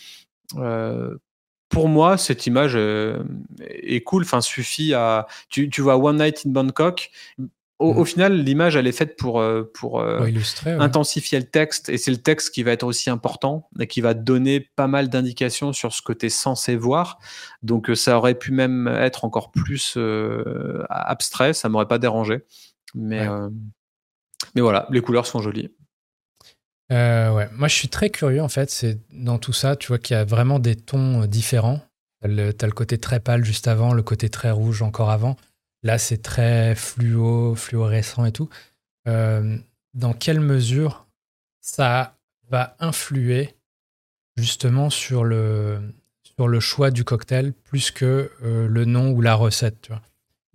pour 1.70 1.90
moi, 1.90 2.18
cette 2.18 2.46
image 2.46 2.78
est 2.78 4.04
cool. 4.04 4.24
Enfin, 4.24 4.42
suffit 4.42 4.94
à. 4.94 5.28
Tu, 5.50 5.70
tu 5.70 5.82
vois 5.82 5.98
One 5.98 6.18
Night 6.18 6.44
in 6.46 6.52
Bangkok. 6.52 7.12
Au, 7.78 7.94
mmh. 7.94 8.06
final, 8.06 8.34
l'image, 8.38 8.78
elle 8.78 8.88
est 8.88 8.94
faite 8.94 9.18
pour, 9.18 9.42
euh, 9.42 9.70
pour, 9.74 10.00
euh, 10.00 10.26
intensifier 10.66 11.40
le 11.40 11.46
texte, 11.46 11.90
et 11.90 11.98
c'est 11.98 12.12
le 12.12 12.18
texte 12.18 12.54
qui 12.54 12.64
va 12.64 12.72
être 12.72 12.84
aussi 12.84 13.10
important 13.10 13.70
et 13.82 13.88
qui 13.88 14.00
va 14.00 14.14
donner 14.14 14.62
pas 14.62 14.88
mal 14.88 15.10
d'indications 15.10 15.74
sur 15.74 15.92
ce 15.92 16.02
que 16.02 16.14
tu 16.14 16.28
es 16.28 16.30
censé 16.30 16.78
voir. 16.78 17.20
Donc, 17.64 17.90
euh, 17.90 17.96
ça 17.96 18.18
aurait 18.18 18.36
pu 18.36 18.54
même 18.54 18.88
être 18.88 19.26
encore 19.26 19.52
plus 19.52 19.98
abstrait, 20.90 21.52
ça 21.52 21.68
m'aurait 21.68 21.88
pas 21.88 22.00
dérangé. 22.00 22.46
Mais, 22.94 23.28
mais 24.56 24.62
voilà, 24.62 24.88
les 24.90 25.02
couleurs 25.02 25.28
sont 25.28 25.42
jolies. 25.42 25.70
ouais, 26.90 27.50
moi 27.52 27.68
je 27.68 27.76
suis 27.76 27.90
très 27.90 28.10
curieux 28.10 28.42
en 28.42 28.48
fait. 28.48 28.70
C'est 28.70 29.00
dans 29.12 29.38
tout 29.38 29.52
ça, 29.52 29.76
tu 29.76 29.88
vois 29.88 29.98
qu'il 29.98 30.16
y 30.16 30.20
a 30.20 30.24
vraiment 30.24 30.60
des 30.60 30.78
tons 30.78 31.26
différents. 31.26 31.82
Tu 32.24 32.30
as, 32.30 32.68
le 32.68 32.72
côté 32.72 32.98
très 32.98 33.20
pâle 33.20 33.44
juste 33.44 33.68
avant, 33.68 33.94
le 33.94 34.02
côté 34.02 34.30
très 34.30 34.52
rouge 34.52 34.82
encore 34.82 35.12
avant. 35.12 35.36
Là, 35.86 36.00
c'est 36.00 36.18
très 36.18 36.74
fluo, 36.74 37.54
fluorescent 37.54 38.26
et 38.26 38.32
tout. 38.32 38.50
Euh, 39.08 39.56
dans 39.94 40.14
quelle 40.14 40.40
mesure 40.40 41.06
ça 41.62 42.18
va 42.50 42.76
influer 42.80 43.54
justement 44.36 44.90
sur 44.90 45.24
le, 45.24 45.94
sur 46.24 46.48
le 46.48 46.60
choix 46.60 46.90
du 46.90 47.04
cocktail 47.04 47.54
plus 47.64 47.92
que 47.92 48.32
euh, 48.44 48.68
le 48.68 48.86
nom 48.86 49.12
ou 49.12 49.22
la 49.22 49.36
recette 49.36 49.90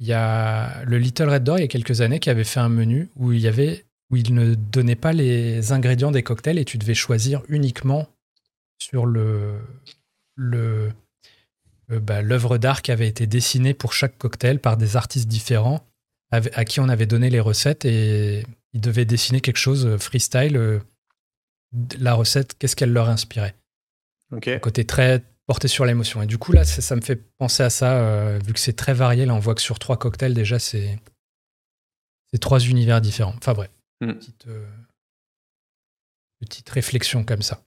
Il 0.00 0.06
y 0.06 0.12
a 0.12 0.82
le 0.82 0.98
Little 0.98 1.28
Red 1.28 1.44
Door 1.44 1.58
il 1.58 1.62
y 1.62 1.64
a 1.64 1.68
quelques 1.68 2.00
années 2.00 2.18
qui 2.18 2.30
avait 2.30 2.42
fait 2.42 2.58
un 2.58 2.68
menu 2.68 3.08
où 3.14 3.30
il 3.30 3.38
y 3.38 3.46
avait 3.46 3.84
où 4.10 4.16
il 4.16 4.34
ne 4.34 4.56
donnait 4.56 4.96
pas 4.96 5.12
les 5.12 5.70
ingrédients 5.70 6.10
des 6.10 6.24
cocktails 6.24 6.58
et 6.58 6.64
tu 6.64 6.76
devais 6.76 6.94
choisir 6.94 7.42
uniquement 7.48 8.08
sur 8.78 9.06
le, 9.06 9.60
le, 10.34 10.92
bah, 11.98 12.22
l'œuvre 12.22 12.58
d'art 12.58 12.82
qui 12.82 12.92
avait 12.92 13.08
été 13.08 13.26
dessinée 13.26 13.74
pour 13.74 13.92
chaque 13.92 14.16
cocktail 14.18 14.60
par 14.60 14.76
des 14.76 14.96
artistes 14.96 15.28
différents 15.28 15.84
à 16.30 16.64
qui 16.64 16.80
on 16.80 16.88
avait 16.88 17.06
donné 17.06 17.28
les 17.28 17.40
recettes 17.40 17.84
et 17.84 18.44
ils 18.72 18.80
devaient 18.80 19.04
dessiner 19.04 19.40
quelque 19.40 19.56
chose 19.56 19.86
euh, 19.86 19.98
freestyle. 19.98 20.56
Euh, 20.56 20.78
la 21.98 22.14
recette, 22.14 22.56
qu'est-ce 22.58 22.76
qu'elle 22.76 22.92
leur 22.92 23.08
inspirait 23.08 23.54
Un 24.32 24.58
côté 24.58 24.84
très 24.84 25.24
porté 25.46 25.66
sur 25.66 25.84
l'émotion. 25.84 26.22
Et 26.22 26.26
du 26.26 26.38
coup, 26.38 26.52
là, 26.52 26.64
ça, 26.64 26.96
me 26.96 27.00
fait 27.00 27.16
penser 27.16 27.62
à 27.62 27.70
ça, 27.70 28.38
vu 28.38 28.52
que 28.52 28.58
c'est 28.60 28.72
très 28.72 28.94
varié. 28.94 29.24
Là, 29.26 29.34
on 29.34 29.38
voit 29.40 29.54
que 29.54 29.60
sur 29.60 29.78
trois 29.78 29.96
cocktails, 29.96 30.34
déjà, 30.34 30.58
c'est 30.58 30.98
trois 32.40 32.60
univers 32.60 33.00
différents. 33.00 33.34
Enfin 33.36 33.52
bref, 33.52 33.70
mm. 34.00 34.12
petite, 34.12 34.46
petite 36.40 36.70
réflexion 36.70 37.24
comme 37.24 37.42
ça. 37.42 37.62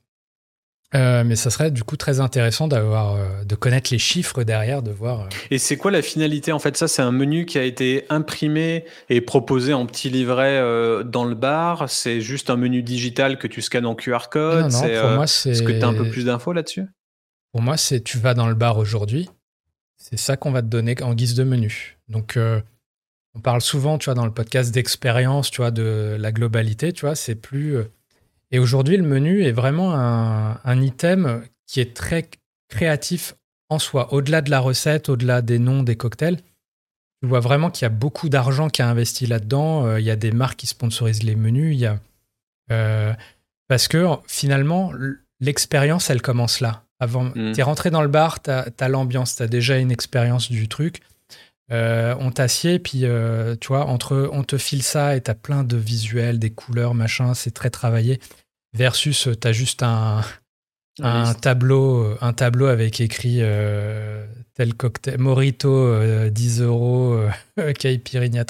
Euh, 0.95 1.23
mais 1.23 1.35
ça 1.35 1.49
serait 1.49 1.71
du 1.71 1.83
coup 1.83 1.97
très 1.97 2.19
intéressant 2.19 2.67
d'avoir, 2.67 3.15
euh, 3.15 3.43
de 3.45 3.55
connaître 3.55 3.89
les 3.91 3.97
chiffres 3.97 4.43
derrière, 4.43 4.83
de 4.83 4.91
voir. 4.91 5.21
Euh. 5.21 5.29
Et 5.49 5.57
c'est 5.57 5.75
quoi 5.75 5.89
la 5.89 6.01
finalité 6.01 6.51
En 6.51 6.59
fait, 6.59 6.77
ça, 6.77 6.87
c'est 6.87 7.01
un 7.01 7.11
menu 7.11 7.45
qui 7.45 7.57
a 7.57 7.63
été 7.63 8.05
imprimé 8.09 8.85
et 9.09 9.21
proposé 9.21 9.73
en 9.73 9.85
petit 9.85 10.09
livret 10.09 10.59
dans 11.05 11.25
le 11.25 11.35
bar. 11.35 11.89
C'est 11.89 12.21
juste 12.21 12.49
un 12.49 12.57
menu 12.57 12.83
digital 12.83 13.37
que 13.37 13.47
tu 13.47 13.61
scannes 13.61 13.85
en 13.85 13.95
QR 13.95 14.29
code. 14.29 14.71
Non, 14.71 14.81
non, 14.81 15.01
pour 15.01 15.09
moi, 15.11 15.27
c'est. 15.27 15.51
Est-ce 15.51 15.63
que 15.63 15.71
tu 15.71 15.83
as 15.83 15.87
un 15.87 15.93
peu 15.93 16.09
plus 16.09 16.25
d'infos 16.25 16.53
là-dessus? 16.53 16.85
Pour 17.51 17.61
moi, 17.61 17.77
c'est 17.77 18.01
tu 18.01 18.17
vas 18.17 18.33
dans 18.33 18.47
le 18.47 18.55
bar 18.55 18.77
aujourd'hui. 18.77 19.29
C'est 19.97 20.17
ça 20.17 20.37
qu'on 20.37 20.51
va 20.51 20.61
te 20.61 20.67
donner 20.67 20.95
en 21.01 21.13
guise 21.13 21.33
de 21.33 21.43
menu. 21.43 21.97
Donc, 22.07 22.37
on 23.35 23.39
parle 23.39 23.61
souvent, 23.61 23.97
tu 23.97 24.05
vois, 24.05 24.13
dans 24.13 24.25
le 24.25 24.33
podcast 24.33 24.71
d'expérience, 24.71 25.49
tu 25.49 25.57
vois, 25.57 25.71
de 25.71 26.17
la 26.19 26.31
globalité, 26.31 26.93
tu 26.93 27.05
vois, 27.05 27.15
c'est 27.15 27.35
plus 27.35 27.77
et 28.53 28.59
aujourd'hui, 28.59 28.97
le 28.97 29.03
menu 29.03 29.43
est 29.43 29.51
vraiment 29.51 29.95
un, 29.95 30.81
item 30.81 31.41
qui 31.65 31.79
est 31.79 31.95
très 31.95 32.29
créatif 32.69 33.33
en 33.69 33.79
soi. 33.79 34.13
Au-delà 34.13 34.41
de 34.41 34.51
la 34.51 34.59
recette, 34.59 35.09
au-delà 35.09 35.41
des 35.41 35.57
noms 35.57 35.81
des 35.81 35.95
cocktails, 35.95 36.37
tu 36.37 37.27
vois 37.27 37.39
vraiment 37.39 37.71
qu'il 37.71 37.85
y 37.85 37.87
a 37.87 37.89
beaucoup 37.89 38.29
d'argent 38.29 38.69
qui 38.69 38.83
a 38.83 38.87
investi 38.87 39.25
là-dedans. 39.25 39.87
Euh, 39.87 39.99
il 39.99 40.05
y 40.05 40.11
a 40.11 40.15
des 40.15 40.31
marques 40.31 40.59
qui 40.59 40.67
sponsorisent 40.67 41.23
les 41.23 41.35
menus. 41.35 41.73
Il 41.75 41.79
y 41.79 41.87
a, 41.87 41.97
euh, 42.71 43.11
parce 43.67 43.87
que 43.87 44.05
finalement, 44.27 44.93
l'expérience, 45.39 46.11
elle 46.11 46.21
commence 46.21 46.59
là. 46.59 46.83
Avant, 46.99 47.23
mm. 47.23 47.53
tu 47.53 47.59
es 47.59 47.63
rentré 47.63 47.89
dans 47.89 48.03
le 48.03 48.07
bar, 48.07 48.43
tu 48.43 48.51
as, 48.51 48.87
l'ambiance, 48.87 49.35
tu 49.35 49.41
as 49.41 49.47
déjà 49.47 49.79
une 49.79 49.91
expérience 49.91 50.51
du 50.51 50.67
truc. 50.67 51.01
Euh, 51.71 52.13
on 52.19 52.29
t'assied, 52.29 52.77
puis 52.77 53.05
tu 53.61 53.67
vois, 53.67 53.87
entre 53.87 54.29
on 54.31 54.43
te 54.43 54.59
file 54.59 54.83
ça 54.83 55.15
et 55.15 55.21
tu 55.21 55.31
as 55.31 55.35
plein 55.35 55.63
de 55.63 55.75
visuels, 55.75 56.37
des 56.37 56.51
couleurs, 56.51 56.93
machin, 56.93 57.33
c'est 57.33 57.51
très 57.51 57.71
travaillé 57.71 58.19
versus 58.73 59.27
euh, 59.27 59.35
tu 59.35 59.47
as 59.47 59.51
juste 59.51 59.83
un, 59.83 60.21
un 61.01 61.33
tableau, 61.33 62.03
euh, 62.03 62.17
un 62.21 62.33
tableau 62.33 62.67
avec 62.67 63.01
écrit 63.01 63.39
euh, 63.41 64.25
tel 64.53 64.75
cocktail, 64.75 65.17
Morito, 65.17 65.97
10 66.29 66.61
euros, 66.61 67.19
Caipirinha. 67.79 68.45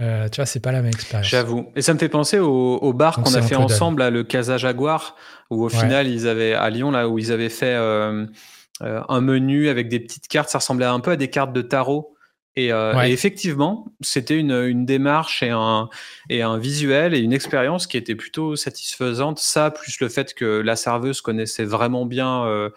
Euh, 0.00 0.28
tu 0.28 0.36
vois, 0.36 0.46
c'est 0.46 0.60
pas 0.60 0.72
la 0.72 0.80
même 0.80 0.92
expérience. 0.92 1.28
J'avoue. 1.28 1.66
Et 1.74 1.82
ça 1.82 1.92
me 1.92 1.98
fait 1.98 2.08
penser 2.08 2.38
au, 2.38 2.92
bar 2.92 3.16
qu'on 3.16 3.34
a 3.34 3.42
fait 3.42 3.56
ensemble, 3.56 4.02
à 4.02 4.10
le 4.10 4.24
Casa 4.24 4.56
Jaguar, 4.56 5.16
où 5.50 5.64
au 5.64 5.68
final, 5.68 6.06
ils 6.06 6.26
avaient, 6.28 6.54
à 6.54 6.68
Lyon, 6.70 6.90
là, 6.90 7.08
où 7.08 7.18
ils 7.18 7.32
avaient 7.32 7.50
fait 7.50 7.74
un 7.74 9.20
menu 9.20 9.68
avec 9.68 9.88
des 9.88 10.00
petites 10.00 10.28
cartes. 10.28 10.48
Ça 10.48 10.58
ressemblait 10.58 10.86
un 10.86 11.00
peu 11.00 11.12
à 11.12 11.16
des 11.16 11.28
cartes 11.28 11.52
de 11.52 11.62
tarot. 11.62 12.15
Euh, 12.58 13.02
et, 13.02 13.12
effectivement, 13.12 13.92
c'était 14.00 14.38
une, 14.38 14.52
une, 14.52 14.86
démarche 14.86 15.42
et 15.42 15.50
un, 15.50 15.88
et 16.30 16.42
un 16.42 16.56
visuel 16.56 17.14
et 17.14 17.18
une 17.18 17.32
expérience 17.32 17.86
qui 17.86 17.96
était 17.96 18.14
plutôt 18.14 18.56
satisfaisante. 18.56 19.38
Ça, 19.38 19.70
plus 19.70 20.00
le 20.00 20.08
fait 20.08 20.32
que 20.32 20.44
la 20.44 20.76
serveuse 20.76 21.20
connaissait 21.20 21.64
vraiment 21.64 22.06
bien 22.06 22.44
euh, 22.46 22.70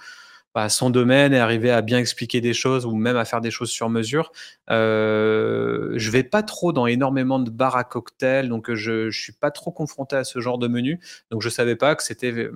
bah, 0.53 0.67
son 0.67 0.89
domaine 0.89 1.33
et 1.33 1.39
arrivait 1.39 1.71
à 1.71 1.81
bien 1.81 1.97
expliquer 1.97 2.41
des 2.41 2.53
choses 2.53 2.85
ou 2.85 2.93
même 2.93 3.15
à 3.15 3.23
faire 3.23 3.39
des 3.39 3.51
choses 3.51 3.69
sur 3.69 3.89
mesure. 3.89 4.33
Euh, 4.69 5.93
je 5.95 6.11
vais 6.11 6.23
pas 6.23 6.43
trop 6.43 6.73
dans 6.73 6.85
énormément 6.85 7.39
de 7.39 7.49
bars 7.49 7.77
à 7.77 7.85
cocktails, 7.85 8.49
donc 8.49 8.73
je, 8.73 9.05
ne 9.05 9.11
suis 9.11 9.33
pas 9.33 9.51
trop 9.51 9.71
confronté 9.71 10.17
à 10.17 10.25
ce 10.25 10.39
genre 10.41 10.57
de 10.57 10.67
menu. 10.67 10.99
Donc 11.31 11.41
je 11.41 11.47
savais 11.47 11.77
pas 11.77 11.95
que 11.95 12.03
c'était 12.03 12.49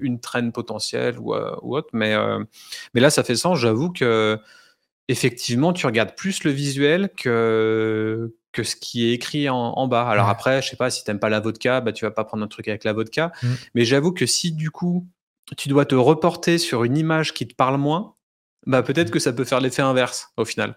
une 0.00 0.20
traîne 0.20 0.52
potentielle 0.52 1.18
ou, 1.18 1.34
euh, 1.34 1.56
ou 1.62 1.78
autre. 1.78 1.88
Mais, 1.94 2.14
mais 2.92 3.00
là, 3.00 3.08
ça 3.08 3.24
fait 3.24 3.36
sens. 3.36 3.58
J'avoue 3.58 3.90
que 3.90 4.38
effectivement, 5.08 5.72
tu 5.72 5.86
regardes 5.86 6.14
plus 6.14 6.44
le 6.44 6.50
visuel 6.50 7.10
que, 7.16 8.34
que 8.52 8.62
ce 8.62 8.76
qui 8.76 9.08
est 9.08 9.12
écrit 9.12 9.48
en, 9.48 9.88
bas. 9.88 10.08
Alors 10.08 10.28
après, 10.28 10.62
je 10.62 10.68
sais 10.68 10.76
pas, 10.76 10.90
si 10.90 11.02
tu 11.02 11.10
n'aimes 11.10 11.18
pas 11.18 11.30
la 11.30 11.40
vodka, 11.40 11.80
bah, 11.80 11.92
tu 11.92 12.04
vas 12.04 12.10
pas 12.10 12.24
prendre 12.24 12.44
un 12.44 12.48
truc 12.48 12.68
avec 12.68 12.84
la 12.84 12.92
vodka. 12.92 13.32
Mm. 13.42 13.46
Mais 13.74 13.84
j'avoue 13.84 14.12
que 14.12 14.26
si 14.26 14.52
du 14.52 14.70
coup, 14.70 15.06
tu 15.56 15.68
dois 15.68 15.86
te 15.86 15.94
reporter 15.94 16.58
sur 16.58 16.84
une 16.84 16.96
image 16.96 17.32
qui 17.32 17.48
te 17.48 17.54
parle 17.54 17.78
moins, 17.78 18.14
bah, 18.66 18.82
peut-être 18.82 19.08
mm. 19.08 19.12
que 19.12 19.18
ça 19.18 19.32
peut 19.32 19.44
faire 19.44 19.60
l'effet 19.60 19.82
inverse 19.82 20.30
au 20.36 20.44
final. 20.44 20.76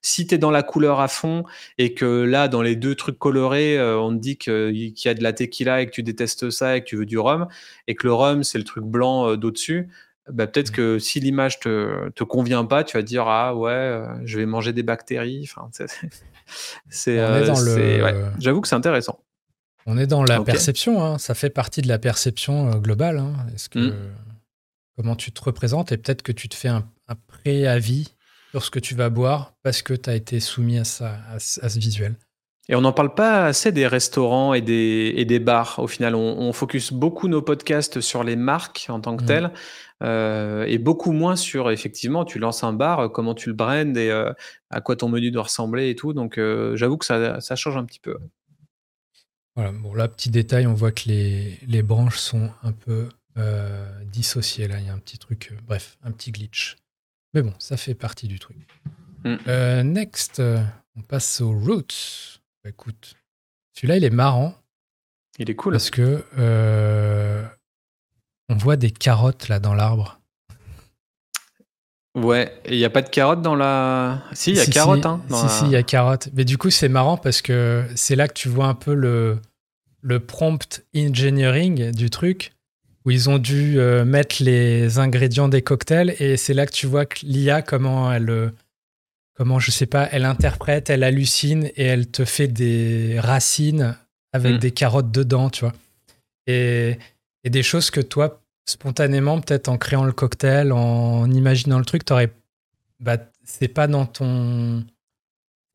Si 0.00 0.26
tu 0.26 0.36
es 0.36 0.38
dans 0.38 0.50
la 0.50 0.62
couleur 0.62 1.00
à 1.00 1.08
fond 1.08 1.44
et 1.78 1.94
que 1.94 2.22
là, 2.22 2.48
dans 2.48 2.62
les 2.62 2.76
deux 2.76 2.94
trucs 2.94 3.18
colorés, 3.18 3.78
euh, 3.78 3.98
on 3.98 4.10
te 4.10 4.20
dit 4.20 4.36
qu'il 4.36 4.94
y 4.96 5.08
a 5.08 5.14
de 5.14 5.22
la 5.22 5.32
tequila 5.32 5.80
et 5.80 5.86
que 5.86 5.90
tu 5.90 6.02
détestes 6.02 6.50
ça 6.50 6.76
et 6.76 6.82
que 6.82 6.86
tu 6.86 6.96
veux 6.96 7.06
du 7.06 7.18
rhum, 7.18 7.46
et 7.88 7.94
que 7.94 8.06
le 8.06 8.12
rhum, 8.12 8.44
c'est 8.44 8.58
le 8.58 8.64
truc 8.64 8.84
blanc 8.84 9.28
euh, 9.28 9.36
d'au-dessus, 9.36 9.90
bah, 10.30 10.46
peut-être 10.46 10.70
mmh. 10.70 10.74
que 10.74 10.98
si 10.98 11.20
l'image 11.20 11.58
te, 11.60 12.08
te 12.10 12.24
convient 12.24 12.64
pas, 12.64 12.84
tu 12.84 12.96
vas 12.96 13.02
dire 13.02 13.26
ah 13.26 13.56
ouais, 13.56 13.70
euh, 13.70 14.06
je 14.24 14.38
vais 14.38 14.46
manger 14.46 14.72
des 14.72 14.82
bactéries. 14.82 15.48
Enfin, 15.50 15.68
c'est, 16.88 17.18
euh, 17.18 18.30
j'avoue 18.38 18.60
que 18.60 18.68
c'est 18.68 18.76
intéressant. 18.76 19.20
On 19.84 19.98
est 19.98 20.06
dans 20.06 20.22
la 20.22 20.40
perception, 20.40 21.02
hein. 21.02 21.18
ça 21.18 21.34
fait 21.34 21.50
partie 21.50 21.82
de 21.82 21.88
la 21.88 21.98
perception 21.98 22.70
euh, 22.70 22.76
globale. 22.76 23.18
Hein. 23.18 23.34
Est-ce 23.52 23.68
que 23.68 23.80
mmh. 23.80 24.14
comment 24.96 25.16
tu 25.16 25.32
te 25.32 25.42
représentes 25.42 25.90
et 25.90 25.96
peut-être 25.96 26.22
que 26.22 26.32
tu 26.32 26.48
te 26.48 26.54
fais 26.54 26.68
un, 26.68 26.88
préavis 27.26 28.14
sur 28.52 28.64
ce 28.64 28.70
que 28.70 28.78
tu 28.78 28.94
vas 28.94 29.10
boire 29.10 29.54
parce 29.62 29.82
que 29.82 29.92
tu 29.92 30.08
as 30.08 30.14
été 30.14 30.40
soumis 30.40 30.78
à, 30.78 30.84
ça, 30.84 31.18
à 31.28 31.38
ce 31.40 31.78
visuel? 31.78 32.14
Et 32.68 32.76
on 32.76 32.82
n'en 32.82 32.92
parle 32.92 33.14
pas 33.14 33.46
assez 33.46 33.72
des 33.72 33.86
restaurants 33.86 34.54
et 34.54 34.60
des, 34.60 35.12
et 35.16 35.24
des 35.24 35.40
bars. 35.40 35.78
Au 35.78 35.88
final, 35.88 36.14
on, 36.14 36.38
on, 36.38 36.52
focus 36.52 36.92
beaucoup 36.92 37.26
nos 37.26 37.42
podcasts 37.42 38.00
sur 38.00 38.22
les 38.22 38.36
marques 38.36 38.86
en 38.88 39.00
tant 39.00 39.16
que 39.16 39.24
mmh. 39.24 39.26
telles, 39.26 39.52
euh, 40.02 40.64
et 40.66 40.78
beaucoup 40.78 41.12
moins 41.12 41.34
sur, 41.34 41.70
effectivement, 41.70 42.24
tu 42.24 42.38
lances 42.38 42.62
un 42.62 42.72
bar, 42.72 43.10
comment 43.10 43.34
tu 43.34 43.48
le 43.48 43.54
brandes 43.54 43.96
et 43.96 44.10
euh, 44.10 44.32
à 44.70 44.80
quoi 44.80 44.96
ton 44.96 45.08
menu 45.08 45.30
doit 45.30 45.44
ressembler 45.44 45.90
et 45.90 45.96
tout. 45.96 46.12
Donc, 46.12 46.38
euh, 46.38 46.76
j'avoue 46.76 46.96
que 46.96 47.04
ça, 47.04 47.40
ça, 47.40 47.56
change 47.56 47.76
un 47.76 47.84
petit 47.84 48.00
peu. 48.00 48.16
Voilà, 49.56 49.72
bon, 49.72 49.94
là, 49.94 50.06
petit 50.06 50.30
détail, 50.30 50.66
on 50.66 50.74
voit 50.74 50.92
que 50.92 51.02
les, 51.06 51.58
les 51.66 51.82
branches 51.82 52.18
sont 52.18 52.50
un 52.62 52.72
peu 52.72 53.08
dissociées. 54.04 54.68
Là, 54.68 54.78
il 54.78 54.86
y 54.86 54.90
a 54.90 54.92
un 54.92 54.98
petit 54.98 55.18
truc, 55.18 55.54
bref, 55.66 55.96
un 56.02 56.12
petit 56.12 56.32
glitch. 56.32 56.76
Mais 57.34 57.42
bon, 57.42 57.54
ça 57.58 57.76
fait 57.76 57.94
partie 57.94 58.28
du 58.28 58.38
truc. 58.38 58.56
Mmh. 59.24 59.82
next, 59.82 60.42
on 60.96 61.02
passe 61.02 61.40
aux 61.40 61.52
roots. 61.52 62.41
Bah, 62.64 62.70
écoute, 62.70 63.14
celui-là, 63.74 63.96
il 63.96 64.04
est 64.04 64.10
marrant. 64.10 64.54
Il 65.38 65.50
est 65.50 65.54
cool. 65.54 65.72
Parce 65.72 65.90
que 65.90 66.24
euh, 66.38 67.44
on 68.48 68.54
voit 68.54 68.76
des 68.76 68.90
carottes 68.90 69.48
là 69.48 69.58
dans 69.58 69.74
l'arbre. 69.74 70.20
Ouais, 72.14 72.60
il 72.68 72.76
n'y 72.76 72.84
a 72.84 72.90
pas 72.90 73.00
de 73.00 73.08
carottes 73.08 73.40
dans 73.40 73.54
la. 73.54 74.22
Si, 74.32 74.50
il 74.50 74.56
y 74.56 74.60
a 74.60 74.66
carottes. 74.66 75.06
Hein, 75.06 75.22
si, 75.30 75.48
si, 75.48 75.64
il 75.64 75.70
y 75.70 75.76
a 75.76 75.82
carottes. 75.82 76.28
Mais 76.34 76.44
du 76.44 76.58
coup, 76.58 76.70
c'est 76.70 76.90
marrant 76.90 77.16
parce 77.16 77.40
que 77.40 77.84
c'est 77.94 78.16
là 78.16 78.28
que 78.28 78.34
tu 78.34 78.48
vois 78.48 78.66
un 78.66 78.74
peu 78.74 78.94
le, 78.94 79.38
le 80.02 80.20
prompt 80.20 80.84
engineering 80.94 81.90
du 81.92 82.10
truc, 82.10 82.52
où 83.06 83.10
ils 83.10 83.30
ont 83.30 83.38
dû 83.38 83.80
euh, 83.80 84.04
mettre 84.04 84.42
les 84.42 84.98
ingrédients 84.98 85.48
des 85.48 85.62
cocktails, 85.62 86.14
et 86.18 86.36
c'est 86.36 86.54
là 86.54 86.66
que 86.66 86.72
tu 86.72 86.86
vois 86.86 87.06
l'IA, 87.22 87.62
comment 87.62 88.12
elle, 88.12 88.30
euh, 88.30 88.50
comment, 89.34 89.58
je 89.58 89.70
sais 89.70 89.86
pas, 89.86 90.08
elle 90.12 90.24
interprète, 90.24 90.90
elle 90.90 91.04
hallucine 91.04 91.70
et 91.76 91.84
elle 91.84 92.10
te 92.10 92.24
fait 92.24 92.48
des 92.48 93.18
racines 93.18 93.96
avec 94.32 94.54
mm. 94.54 94.58
des 94.58 94.70
carottes 94.70 95.10
dedans, 95.10 95.50
tu 95.50 95.64
vois. 95.64 95.74
Et, 96.46 96.98
et, 97.44 97.50
des 97.50 97.62
choses 97.62 97.90
que 97.90 98.00
toi, 98.00 98.42
spontanément, 98.66 99.40
peut-être 99.40 99.68
en 99.68 99.78
créant 99.78 100.04
le 100.04 100.12
cocktail, 100.12 100.72
en 100.72 101.30
imaginant 101.30 101.78
le 101.78 101.84
truc, 101.84 102.04
t'aurais. 102.04 102.32
Bah, 103.00 103.18
c'est 103.44 103.68
pas 103.68 103.86
dans 103.86 104.06
ton. 104.06 104.84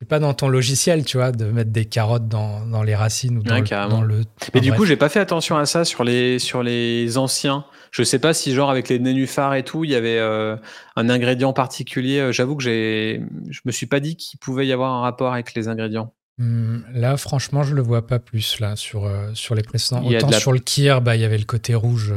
C'est 0.00 0.08
pas 0.08 0.20
dans 0.20 0.32
ton 0.32 0.48
logiciel, 0.48 1.04
tu 1.04 1.16
vois, 1.16 1.32
de 1.32 1.46
mettre 1.46 1.72
des 1.72 1.84
carottes 1.84 2.28
dans, 2.28 2.64
dans 2.64 2.84
les 2.84 2.94
racines 2.94 3.38
ou 3.38 3.42
dans, 3.42 3.56
le, 4.00 4.22
Mais 4.54 4.60
du 4.60 4.72
coup, 4.72 4.84
j'ai 4.84 4.96
pas 4.96 5.08
fait 5.08 5.18
attention 5.18 5.56
à 5.56 5.66
ça 5.66 5.84
sur 5.84 6.04
les, 6.04 6.38
sur 6.38 6.62
les 6.62 7.18
anciens. 7.18 7.64
Je 7.90 8.04
sais 8.04 8.20
pas 8.20 8.32
si 8.32 8.54
genre 8.54 8.70
avec 8.70 8.88
les 8.88 9.00
nénuphars 9.00 9.54
et 9.54 9.64
tout, 9.64 9.82
il 9.82 9.90
y 9.90 9.96
avait 9.96 10.18
euh, 10.18 10.56
un 10.94 11.08
ingrédient 11.10 11.52
particulier. 11.52 12.20
Euh, 12.20 12.32
j'avoue 12.32 12.54
que 12.54 12.62
j'ai, 12.62 13.22
je 13.50 13.60
me 13.64 13.72
suis 13.72 13.86
pas 13.86 13.98
dit 13.98 14.14
qu'il 14.14 14.38
pouvait 14.38 14.68
y 14.68 14.72
avoir 14.72 14.92
un 14.92 15.00
rapport 15.00 15.32
avec 15.32 15.54
les 15.54 15.66
ingrédients. 15.66 16.14
Hmm, 16.36 16.82
là, 16.92 17.16
franchement, 17.16 17.64
je 17.64 17.74
le 17.74 17.82
vois 17.82 18.06
pas 18.06 18.20
plus 18.20 18.60
là 18.60 18.76
sur 18.76 19.04
euh, 19.04 19.34
sur 19.34 19.56
les 19.56 19.62
précédents. 19.62 20.04
Autant 20.04 20.30
sur 20.30 20.52
le 20.52 20.60
kir, 20.60 21.00
bah 21.00 21.16
il 21.16 21.22
y 21.22 21.24
avait 21.24 21.38
le 21.38 21.44
côté 21.44 21.74
rouge, 21.74 22.14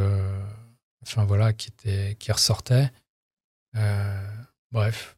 enfin 1.01 1.25
voilà, 1.25 1.51
qui 1.51 1.69
était 1.69 2.15
qui 2.19 2.31
ressortait. 2.31 2.91
bref. 4.71 5.15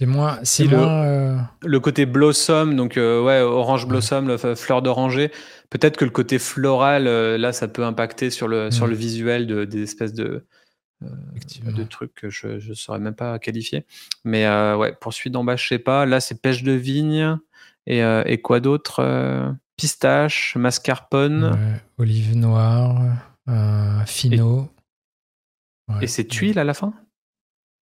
C'est 0.00 0.06
moins, 0.06 0.38
c'est 0.44 0.64
le, 0.64 1.36
le, 1.62 1.78
côté 1.78 2.06
blossom, 2.06 2.74
donc 2.74 2.94
ouais, 2.96 3.42
orange 3.42 3.86
blossom, 3.86 4.28
la 4.28 4.38
fleur 4.56 4.80
d'oranger. 4.80 5.30
Peut-être 5.68 5.98
que 5.98 6.06
le 6.06 6.10
côté 6.10 6.38
floral, 6.38 7.06
euh, 7.06 7.36
là, 7.36 7.52
ça 7.52 7.68
peut 7.68 7.84
impacter 7.84 8.30
sur 8.30 8.48
le, 8.48 8.70
sur 8.70 8.86
le 8.86 8.94
mm. 8.94 8.98
visuel 8.98 9.46
de, 9.46 9.66
des 9.66 9.82
espèces 9.82 10.14
de, 10.14 10.46
euh, 11.02 11.06
de 11.64 11.84
trucs 11.84 12.14
que 12.14 12.30
je 12.30 12.66
ne 12.66 12.72
saurais 12.72 12.98
même 12.98 13.14
pas 13.14 13.38
qualifier. 13.38 13.84
Mais 14.24 14.46
euh, 14.46 14.74
ouais, 14.74 14.96
poursuite 14.98 15.34
d'en 15.34 15.44
bas, 15.44 15.56
je 15.56 15.68
sais 15.68 15.78
pas. 15.78 16.06
Là, 16.06 16.20
c'est 16.20 16.40
pêche 16.40 16.62
de 16.62 16.72
vigne 16.72 17.36
et, 17.86 18.00
et 18.00 18.40
quoi 18.40 18.60
d'autre 18.60 19.54
Pistache, 19.76 20.56
mascarpone. 20.56 21.78
olive 21.98 22.38
noire, 22.38 23.02
fino. 24.06 24.70
Et 26.00 26.06
c'est 26.06 26.24
tuile 26.24 26.58
à 26.58 26.64
la 26.64 26.72
fin? 26.72 26.94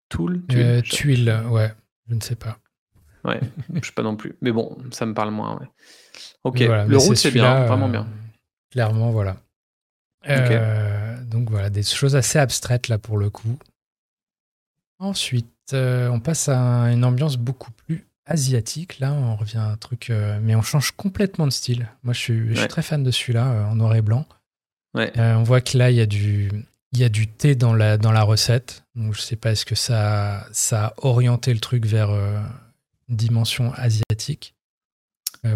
Tuile, 0.08 0.42
tuile, 0.82 1.44
ouais, 1.48 1.72
je 2.08 2.14
ne 2.14 2.20
sais 2.20 2.36
pas. 2.36 2.58
Ouais, 3.24 3.40
je 3.74 3.86
sais 3.86 3.92
pas 3.92 4.02
non 4.02 4.16
plus. 4.16 4.36
Mais 4.40 4.52
bon, 4.52 4.78
ça 4.90 5.06
me 5.06 5.14
parle 5.14 5.30
moins. 5.30 5.58
Ouais. 5.58 5.66
Ok, 6.44 6.60
le 6.60 6.96
route 6.96 7.16
c'est 7.16 7.30
bien, 7.30 7.64
vraiment 7.66 7.88
bien. 7.88 8.06
clairement, 8.70 9.10
voilà. 9.10 9.36
donc 11.24 11.50
voilà, 11.50 11.70
des 11.70 11.82
choses 11.82 12.16
assez 12.16 12.38
abstraites 12.38 12.88
là 12.88 12.98
pour 12.98 13.18
le 13.18 13.30
coup. 13.30 13.58
Ensuite, 14.98 15.72
on 15.72 16.20
passe 16.20 16.48
à 16.48 16.92
une 16.92 17.04
ambiance 17.04 17.36
beaucoup 17.36 17.70
plus 17.72 18.06
asiatique. 18.26 18.98
Là, 18.98 19.12
on 19.12 19.36
revient 19.36 19.58
à 19.58 19.70
un 19.70 19.76
truc, 19.76 20.12
mais 20.42 20.54
on 20.54 20.62
change 20.62 20.92
complètement 20.92 21.46
de 21.46 21.52
style. 21.52 21.88
Moi, 22.02 22.14
je 22.14 22.18
suis, 22.18 22.48
je 22.50 22.60
suis 22.60 22.68
très 22.68 22.82
fan 22.82 23.02
de 23.02 23.10
celui-là, 23.10 23.68
en 23.70 23.76
noir 23.76 23.94
et 23.94 24.02
blanc. 24.02 24.26
Ouais. 24.94 25.12
on 25.16 25.42
voit 25.42 25.60
que 25.60 25.76
là, 25.76 25.90
il 25.90 25.96
y 25.96 26.00
a 26.00 26.06
du, 26.06 26.50
il 26.92 26.98
y 26.98 27.04
a 27.04 27.08
du 27.08 27.26
thé 27.26 27.54
dans 27.54 27.74
la, 27.74 27.98
dans 27.98 28.12
la 28.12 28.22
recette. 28.22 28.84
Donc, 28.94 29.14
je 29.14 29.20
sais 29.20 29.36
pas, 29.36 29.52
est-ce 29.52 29.66
que 29.66 29.74
ça, 29.74 30.46
ça 30.52 30.86
a 30.86 30.94
orienté 30.98 31.52
le 31.52 31.60
truc 31.60 31.86
vers 31.86 32.10
une 32.10 33.16
dimension 33.16 33.72
asiatique? 33.74 34.54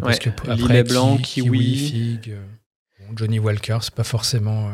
Parce 0.00 0.18
que 0.18 0.30
après, 0.48 0.84
blanc, 0.84 1.16
kiwi, 1.18 1.76
figue. 1.76 2.36
Johnny 3.16 3.38
Walker, 3.38 3.78
c'est 3.80 3.94
pas 3.94 4.04
forcément. 4.04 4.70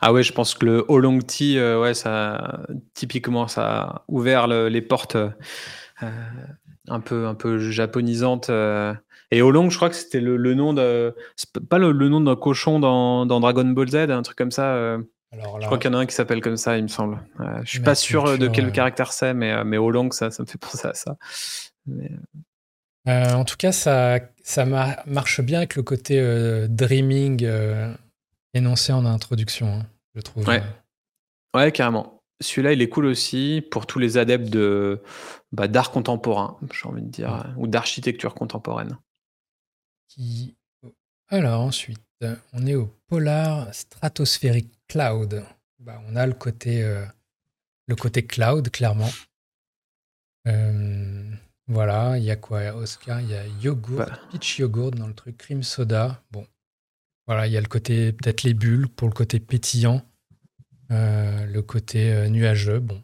Ah 0.00 0.12
ouais, 0.12 0.22
je 0.22 0.32
pense 0.32 0.54
que 0.54 0.66
le 0.66 0.90
Oolong 0.90 1.20
Tea, 1.20 1.60
ouais, 1.60 1.94
ça, 1.94 2.66
typiquement, 2.94 3.46
ça 3.46 3.80
a 3.80 4.04
ouvert 4.08 4.46
les 4.48 4.82
portes 4.82 5.16
un 6.90 7.00
peu, 7.00 7.26
un 7.26 7.34
peu 7.34 7.58
japonisante. 7.58 8.50
Euh. 8.50 8.94
Et 9.30 9.42
Olong, 9.42 9.70
je 9.70 9.76
crois 9.76 9.88
que 9.88 9.94
c'était 9.94 10.20
le, 10.20 10.54
nom 10.54 10.74
de, 10.74 11.14
pas 11.68 11.78
le, 11.78 11.92
nom 11.92 12.20
d'un 12.20 12.36
cochon 12.36 12.80
dans, 12.80 13.40
Dragon 13.40 13.64
Ball 13.64 13.88
Z, 13.88 13.94
un 14.10 14.22
truc 14.22 14.36
comme 14.36 14.50
ça. 14.50 14.98
Euh. 15.32 15.38
je 15.60 15.66
crois 15.66 15.78
qu'il 15.78 15.90
y 15.90 15.94
en 15.94 15.98
a 15.98 16.00
un 16.00 16.06
qui 16.06 16.14
s'appelle 16.14 16.40
comme 16.40 16.56
ça, 16.56 16.76
il 16.76 16.82
me 16.82 16.88
semble. 16.88 17.20
je 17.62 17.70
suis 17.70 17.80
pas 17.80 17.94
sûr 17.94 18.38
de 18.38 18.48
quel 18.48 18.72
caractère 18.72 19.12
c'est, 19.12 19.34
mais, 19.34 19.52
euh, 19.52 19.64
mais 19.64 19.78
Olong, 19.78 20.12
ça, 20.12 20.30
ça 20.30 20.42
me 20.42 20.48
fait 20.48 20.58
penser 20.60 20.88
à 20.88 20.94
ça. 20.94 21.16
en 23.06 23.44
tout 23.44 23.56
cas, 23.56 23.72
ça, 23.72 24.18
ça 24.42 24.64
marche 25.06 25.40
bien 25.40 25.58
avec 25.58 25.76
le 25.76 25.82
côté 25.82 26.20
dreaming 26.68 27.46
énoncé 28.54 28.92
en 28.92 29.06
introduction, 29.06 29.68
hein, 29.68 29.86
je 30.14 30.20
trouve. 30.20 30.46
Ouais, 30.48 30.62
ouais 31.54 31.72
carrément. 31.72 32.20
Celui-là, 32.42 32.72
il 32.72 32.80
est 32.80 32.88
cool 32.88 33.04
aussi 33.04 33.62
pour 33.70 33.86
tous 33.86 33.98
les 33.98 34.16
adeptes 34.16 34.48
de 34.48 35.02
bah, 35.52 35.68
d'art 35.68 35.90
contemporain, 35.90 36.58
j'ai 36.72 36.88
envie 36.88 37.02
de 37.02 37.08
dire, 37.08 37.54
ou 37.56 37.66
d'architecture 37.66 38.34
contemporaine. 38.34 38.98
Qui... 40.08 40.56
Alors 41.28 41.60
ensuite, 41.60 42.00
on 42.52 42.66
est 42.66 42.74
au 42.74 42.86
Polar 43.06 43.72
Stratospheric 43.74 44.70
Cloud. 44.88 45.44
Bah, 45.78 46.00
on 46.08 46.16
a 46.16 46.26
le 46.26 46.34
côté, 46.34 46.82
euh, 46.82 47.04
le 47.86 47.96
côté 47.96 48.24
cloud, 48.26 48.70
clairement. 48.70 49.10
Euh, 50.46 51.30
voilà, 51.68 52.18
il 52.18 52.24
y 52.24 52.30
a 52.30 52.36
quoi, 52.36 52.74
Oscar? 52.74 53.20
Il 53.20 53.30
y 53.30 53.34
a 53.34 53.46
yogourt, 53.46 53.98
bah. 53.98 54.20
peach 54.30 54.58
yogurt 54.58 54.92
dans 54.92 55.06
le 55.06 55.14
truc, 55.14 55.38
cream 55.38 55.62
soda. 55.62 56.22
Bon, 56.30 56.46
voilà, 57.26 57.46
il 57.46 57.52
y 57.52 57.56
a 57.56 57.60
le 57.60 57.68
côté, 57.68 58.12
peut-être 58.12 58.42
les 58.42 58.54
bulles 58.54 58.88
pour 58.88 59.08
le 59.08 59.14
côté 59.14 59.40
pétillant. 59.40 60.02
Euh, 60.90 61.46
le 61.46 61.62
côté 61.62 62.28
nuageux, 62.28 62.80
bon. 62.80 63.02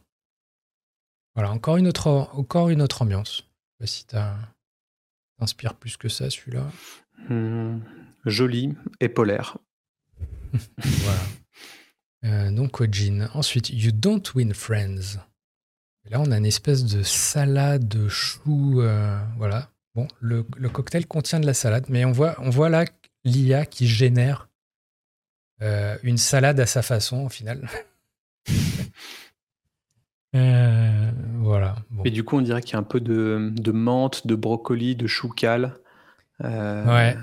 Voilà, 1.34 1.52
encore 1.52 1.76
une 1.76 1.86
autre, 1.86 2.08
encore 2.32 2.68
une 2.68 2.82
autre 2.82 3.02
ambiance. 3.02 3.44
Je 3.80 3.86
sais 3.86 4.04
pas 4.10 4.36
si 4.56 4.56
t'inspires 5.38 5.74
plus 5.74 5.96
que 5.96 6.08
ça, 6.08 6.28
celui-là. 6.28 6.70
Hmm, 7.28 7.78
joli 8.26 8.74
et 9.00 9.08
polaire. 9.08 9.58
voilà. 10.76 11.20
Euh, 12.24 12.50
donc 12.50 12.82
gin. 12.90 13.28
Ensuite, 13.34 13.70
You 13.70 13.92
Don't 13.92 14.22
Win 14.34 14.52
Friends. 14.54 15.18
là, 16.10 16.20
on 16.20 16.30
a 16.30 16.38
une 16.38 16.46
espèce 16.46 16.84
de 16.84 17.02
salade 17.02 17.88
de 17.88 18.08
choux. 18.08 18.82
voilà. 19.36 19.70
Bon, 19.94 20.08
le, 20.20 20.42
cocktail 20.68 21.06
contient 21.06 21.40
de 21.40 21.46
la 21.46 21.54
salade, 21.54 21.86
mais 21.88 22.04
on 22.04 22.12
voit, 22.12 22.34
on 22.38 22.50
voit 22.50 22.68
là 22.68 22.84
l'IA 23.24 23.64
qui 23.64 23.86
génère 23.86 24.48
euh, 25.62 25.96
une 26.02 26.18
salade 26.18 26.60
à 26.60 26.66
sa 26.66 26.82
façon 26.82 27.24
au 27.24 27.28
final. 27.28 27.68
Euh, 30.34 31.10
voilà. 31.38 31.76
Et 32.04 32.10
du 32.10 32.22
coup, 32.22 32.36
on 32.36 32.42
dirait 32.42 32.60
qu'il 32.60 32.74
y 32.74 32.76
a 32.76 32.78
un 32.78 32.82
peu 32.82 33.00
de, 33.00 33.72
menthe, 33.72 34.26
de 34.26 34.34
brocoli, 34.34 34.94
de 34.94 35.06
chou 35.06 35.30
cal. 35.30 35.78
Euh, 36.44 36.84
ouais, 36.84 37.16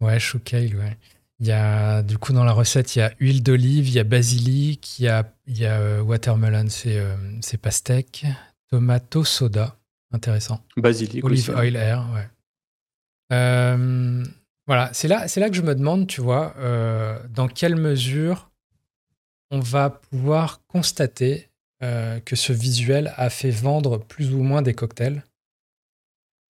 ouais, 0.00 0.18
chou 0.18 0.40
ouais. 0.52 0.96
Il 1.38 1.46
y 1.46 1.52
a, 1.52 2.02
du 2.02 2.16
coup, 2.16 2.32
dans 2.32 2.44
la 2.44 2.52
recette, 2.52 2.96
il 2.96 3.00
y 3.00 3.02
a 3.02 3.12
huile 3.20 3.42
d'olive, 3.42 3.88
il 3.88 3.94
y 3.94 3.98
a 3.98 4.04
basilic, 4.04 4.98
il 4.98 5.04
y 5.04 5.08
a, 5.08 5.30
il 5.46 5.58
y 5.58 5.66
a 5.66 6.02
watermelon, 6.02 6.68
c'est 6.68 7.58
pastèque, 7.60 8.24
tomato 8.70 9.22
soda, 9.22 9.76
intéressant. 10.12 10.64
Basilic 10.76 11.22
Olive 11.24 11.50
oil 11.50 11.76
air, 11.76 12.06
ouais. 12.14 12.28
Voilà, 14.66 14.90
c'est 14.92 15.06
là, 15.06 15.28
c'est 15.28 15.38
là 15.38 15.48
que 15.48 15.54
je 15.54 15.62
me 15.62 15.74
demande, 15.74 16.08
tu 16.08 16.20
vois, 16.20 16.54
euh, 16.58 17.18
dans 17.30 17.46
quelle 17.46 17.76
mesure 17.76 18.50
on 19.52 19.60
va 19.60 19.90
pouvoir 19.90 20.60
constater 20.66 21.50
euh, 21.84 22.18
que 22.18 22.34
ce 22.34 22.52
visuel 22.52 23.12
a 23.16 23.30
fait 23.30 23.50
vendre 23.50 23.98
plus 23.98 24.34
ou 24.34 24.42
moins 24.42 24.62
des 24.62 24.74
cocktails? 24.74 25.22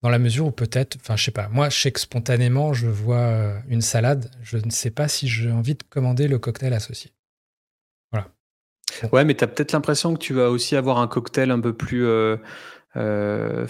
Dans 0.03 0.11
la 0.11 0.19
mesure 0.19 0.47
où 0.47 0.51
peut-être, 0.51 0.97
enfin, 0.97 1.17
je 1.17 1.25
sais 1.25 1.31
pas, 1.31 1.49
moi, 1.49 1.69
je 1.69 1.79
sais 1.81 1.91
que 1.91 2.01
spontanément, 2.01 2.73
je 2.73 2.87
vois 2.87 3.17
euh, 3.17 3.59
une 3.69 3.81
salade, 3.81 4.31
je 4.43 4.59
ne 4.59 4.71
sais 4.71 4.91
pas 4.91 5.09
si 5.09 5.27
j'ai 5.27 5.51
envie 5.51 5.75
de 5.75 5.83
commander 5.89 6.29
le 6.29 6.39
cocktail 6.39 6.75
associé. 6.75 7.13
Voilà. 8.13 8.29
Ouais, 9.13 9.25
mais 9.25 9.35
tu 9.35 9.43
as 9.43 9.47
peut-être 9.47 9.73
l'impression 9.73 10.15
que 10.15 10.19
tu 10.19 10.35
vas 10.35 10.51
aussi 10.51 10.77
avoir 10.77 10.99
un 10.99 11.09
cocktail 11.09 11.51
un 11.51 11.61
peu 11.61 11.73
plus 11.73 12.05
euh, 12.97 13.67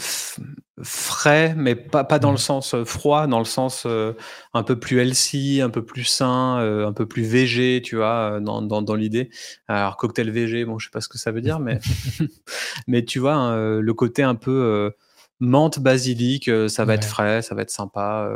frais, 0.83 1.55
mais 1.57 1.75
pas, 1.75 2.05
pas 2.05 2.21
dans 2.21 2.31
le 2.31 2.37
mmh. 2.37 2.39
sens 2.39 2.75
euh, 2.75 2.85
froid, 2.85 3.27
dans 3.27 3.41
le 3.41 3.45
sens 3.45 3.83
euh, 3.85 4.12
un 4.55 4.62
peu 4.62 4.79
plus 4.79 5.01
healthy, 5.01 5.61
un 5.61 5.71
peu 5.71 5.85
plus 5.85 6.05
sain, 6.05 6.59
un 6.59 6.93
peu 6.93 7.07
plus 7.07 7.23
végé, 7.23 7.83
tu 7.85 7.97
vois, 7.97 8.39
dans, 8.41 8.62
dans, 8.62 8.83
dans 8.83 8.95
l'idée. 8.95 9.31
Alors, 9.67 9.97
cocktail 9.97 10.31
végé, 10.31 10.65
bon, 10.65 10.79
je 10.79 10.87
sais 10.87 10.91
pas 10.93 11.01
ce 11.01 11.09
que 11.09 11.19
ça 11.19 11.33
veut 11.33 11.41
dire, 11.41 11.59
mais, 11.59 11.81
mais 12.87 13.05
tu 13.05 13.19
vois, 13.19 13.35
hein, 13.35 13.81
le 13.81 13.95
côté 13.95 14.23
un 14.23 14.37
peu 14.37 14.93
menthe, 15.40 15.79
basilic, 15.79 16.51
ça 16.68 16.85
va 16.85 16.94
être 16.94 17.05
frais, 17.07 17.42
ça 17.42 17.55
va 17.55 17.62
être 17.62 17.70
sympa. 17.70 18.31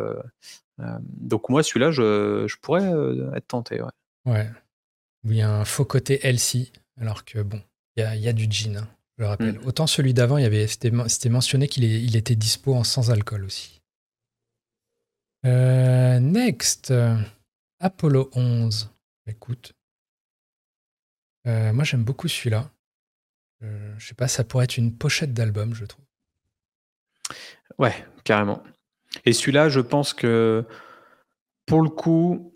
donc, 1.02 1.48
moi, 1.48 1.62
celui-là, 1.62 1.90
je, 1.90 2.46
je 2.46 2.56
pourrais 2.60 2.92
être 3.36 3.48
tenté. 3.48 3.80
Ouais. 3.82 3.90
ouais. 4.26 4.50
Il 5.24 5.34
y 5.34 5.42
a 5.42 5.50
un 5.50 5.64
faux 5.64 5.84
côté 5.84 6.26
healthy, 6.26 6.72
alors 6.98 7.24
que 7.24 7.40
bon, 7.40 7.60
il 7.96 8.00
y 8.00 8.06
a, 8.06 8.16
y 8.16 8.28
a, 8.28 8.32
du 8.32 8.46
gin. 8.50 8.76
Hein 8.78 8.88
je 9.18 9.24
rappelle. 9.24 9.58
Mm. 9.58 9.66
Autant 9.66 9.86
celui 9.86 10.14
d'avant, 10.14 10.38
il 10.38 10.42
y 10.42 10.46
avait, 10.46 10.66
c'était, 10.66 10.90
mentionné 11.28 11.68
qu'il 11.68 11.84
il 11.84 12.16
était 12.16 12.36
dispo 12.36 12.74
en 12.74 12.84
sans 12.84 13.10
alcool 13.10 13.44
aussi. 13.44 13.80
Euh, 15.46 16.18
next, 16.20 16.92
Apollo 17.80 18.30
11. 18.34 18.90
Écoute, 19.26 19.74
euh, 21.46 21.72
moi 21.72 21.84
j'aime 21.84 22.04
beaucoup 22.04 22.28
celui-là. 22.28 22.70
Euh, 23.62 23.94
je 23.98 24.08
sais 24.08 24.14
pas, 24.14 24.28
ça 24.28 24.44
pourrait 24.44 24.64
être 24.64 24.76
une 24.76 24.94
pochette 24.96 25.32
d'album, 25.32 25.74
je 25.74 25.84
trouve. 25.84 26.04
Ouais, 27.78 27.94
carrément. 28.24 28.62
Et 29.24 29.32
celui-là, 29.32 29.68
je 29.68 29.80
pense 29.80 30.12
que 30.12 30.64
pour 31.66 31.82
le 31.82 31.88
coup, 31.88 32.52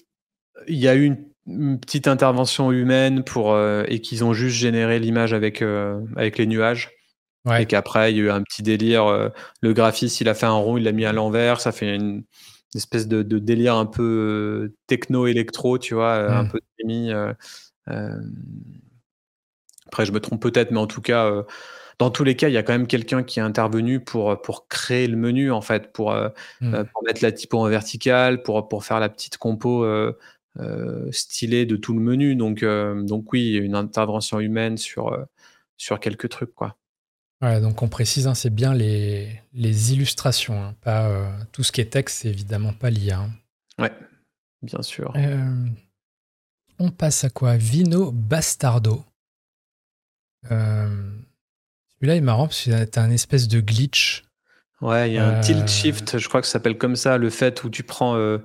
il 0.68 0.78
y 0.78 0.88
a 0.88 0.94
eu 0.94 1.04
une 1.04 1.34
une 1.46 1.78
petite 1.78 2.08
intervention 2.08 2.72
humaine 2.72 3.22
pour 3.22 3.52
euh, 3.52 3.84
et 3.88 4.00
qu'ils 4.00 4.24
ont 4.24 4.32
juste 4.32 4.56
généré 4.56 4.98
l'image 4.98 5.34
avec 5.34 5.60
euh, 5.62 6.00
avec 6.16 6.38
les 6.38 6.46
nuages 6.46 6.90
et 7.58 7.66
qu'après 7.66 8.12
il 8.12 8.16
y 8.16 8.20
a 8.20 8.24
eu 8.24 8.30
un 8.30 8.42
petit 8.42 8.62
délire 8.62 9.06
euh, 9.06 9.28
le 9.60 9.74
graphiste 9.74 10.22
il 10.22 10.28
a 10.30 10.34
fait 10.34 10.46
un 10.46 10.52
rond 10.52 10.78
il 10.78 10.84
l'a 10.84 10.92
mis 10.92 11.04
à 11.04 11.12
l'envers 11.12 11.60
ça 11.60 11.72
fait 11.72 11.94
une, 11.94 12.24
espèce 12.74 13.06
de, 13.06 13.22
délire 13.22 13.76
un 13.76 13.84
peu 13.84 14.72
techno 14.86 15.26
électro 15.26 15.78
tu 15.78 15.94
vois 15.94 16.14
un 16.14 16.44
mm. 16.44 16.48
peu 16.48 16.60
demi 16.82 17.12
après 19.86 20.06
je 20.06 20.12
me 20.12 20.20
trompe 20.20 20.40
peut-être 20.40 20.70
mais 20.70 20.80
en 20.80 20.86
tout 20.86 21.02
cas 21.02 21.44
dans 21.98 22.10
tous 22.10 22.24
les 22.24 22.36
cas, 22.36 22.48
il 22.48 22.52
y 22.52 22.56
a 22.56 22.62
quand 22.62 22.72
même 22.72 22.86
quelqu'un 22.86 23.22
qui 23.22 23.38
est 23.38 23.42
intervenu 23.42 24.00
pour, 24.00 24.40
pour 24.42 24.68
créer 24.68 25.06
le 25.06 25.16
menu, 25.16 25.50
en 25.50 25.60
fait, 25.60 25.92
pour, 25.92 26.14
mm. 26.60 26.84
pour 26.92 27.02
mettre 27.04 27.22
la 27.22 27.32
typo 27.32 27.58
en 27.58 27.68
vertical, 27.68 28.42
pour, 28.42 28.68
pour 28.68 28.84
faire 28.84 29.00
la 29.00 29.08
petite 29.08 29.38
compo 29.38 29.84
euh, 30.60 31.10
stylé 31.10 31.66
de 31.66 31.74
tout 31.74 31.94
le 31.94 32.00
menu. 32.00 32.36
Donc, 32.36 32.62
euh, 32.62 33.02
donc 33.02 33.32
oui, 33.32 33.54
une 33.54 33.74
intervention 33.74 34.38
humaine 34.38 34.76
sur, 34.76 35.12
euh, 35.12 35.24
sur 35.76 35.98
quelques 35.98 36.28
trucs. 36.28 36.54
Quoi. 36.54 36.76
Ouais, 37.42 37.60
donc 37.60 37.82
on 37.82 37.88
précise, 37.88 38.28
hein, 38.28 38.34
c'est 38.34 38.54
bien 38.54 38.72
les, 38.72 39.40
les 39.52 39.92
illustrations, 39.92 40.62
hein, 40.62 40.76
pas 40.80 41.36
tout 41.50 41.64
ce 41.64 41.72
qui 41.72 41.80
est 41.80 41.92
texte, 41.92 42.18
c'est 42.18 42.28
évidemment 42.28 42.72
pas 42.72 42.90
l'IA. 42.90 43.18
Hein. 43.18 43.30
Ouais, 43.80 43.92
bien 44.62 44.82
sûr. 44.82 45.12
on 46.78 46.90
passe 46.90 47.24
à 47.24 47.30
quoi? 47.30 47.56
Vino 47.56 48.12
Bastardo. 48.12 49.04
Celui-là 52.04 52.16
est 52.18 52.20
marrant 52.20 52.48
parce 52.48 52.64
que 52.66 52.84
t'as 52.84 53.00
un 53.00 53.10
espèce 53.10 53.48
de 53.48 53.60
glitch. 53.60 54.24
Ouais, 54.82 55.08
il 55.08 55.14
y 55.14 55.18
a 55.18 55.26
un 55.26 55.40
tilt 55.40 55.66
shift, 55.66 56.18
je 56.18 56.28
crois 56.28 56.42
que 56.42 56.46
ça 56.46 56.52
s'appelle 56.54 56.76
comme 56.76 56.96
ça, 56.96 57.16
le 57.16 57.30
fait 57.30 57.64
où 57.64 57.70
tu 57.70 57.82
prends 57.82 58.14
euh, 58.14 58.38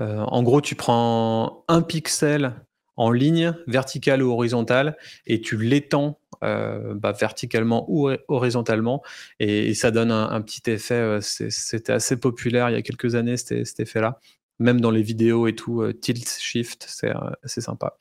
en 0.00 0.42
gros, 0.42 0.60
tu 0.60 0.74
prends 0.74 1.64
un 1.68 1.80
pixel 1.80 2.54
en 2.96 3.12
ligne, 3.12 3.54
verticale 3.68 4.20
ou 4.20 4.32
horizontale, 4.32 4.96
et 5.28 5.40
tu 5.40 5.56
l'étends 5.56 6.18
euh, 6.42 6.94
bah, 6.94 7.12
verticalement 7.12 7.86
ou 7.88 8.10
horizontalement, 8.26 9.00
et, 9.38 9.74
ça 9.74 9.92
donne 9.92 10.10
un, 10.10 10.40
petit 10.40 10.68
effet. 10.68 10.94
Euh, 10.94 11.20
c'était 11.20 11.92
assez 11.92 12.16
populaire 12.16 12.68
il 12.68 12.72
y 12.72 12.78
a 12.78 12.82
quelques 12.82 13.14
années, 13.14 13.36
cet 13.36 13.78
effet-là. 13.78 14.18
Même 14.58 14.80
dans 14.80 14.90
les 14.90 15.02
vidéos 15.02 15.46
et 15.46 15.54
tout, 15.54 15.84
tilt 16.00 16.28
shift, 16.28 16.88
c'est 16.88 17.60
sympa. 17.60 17.96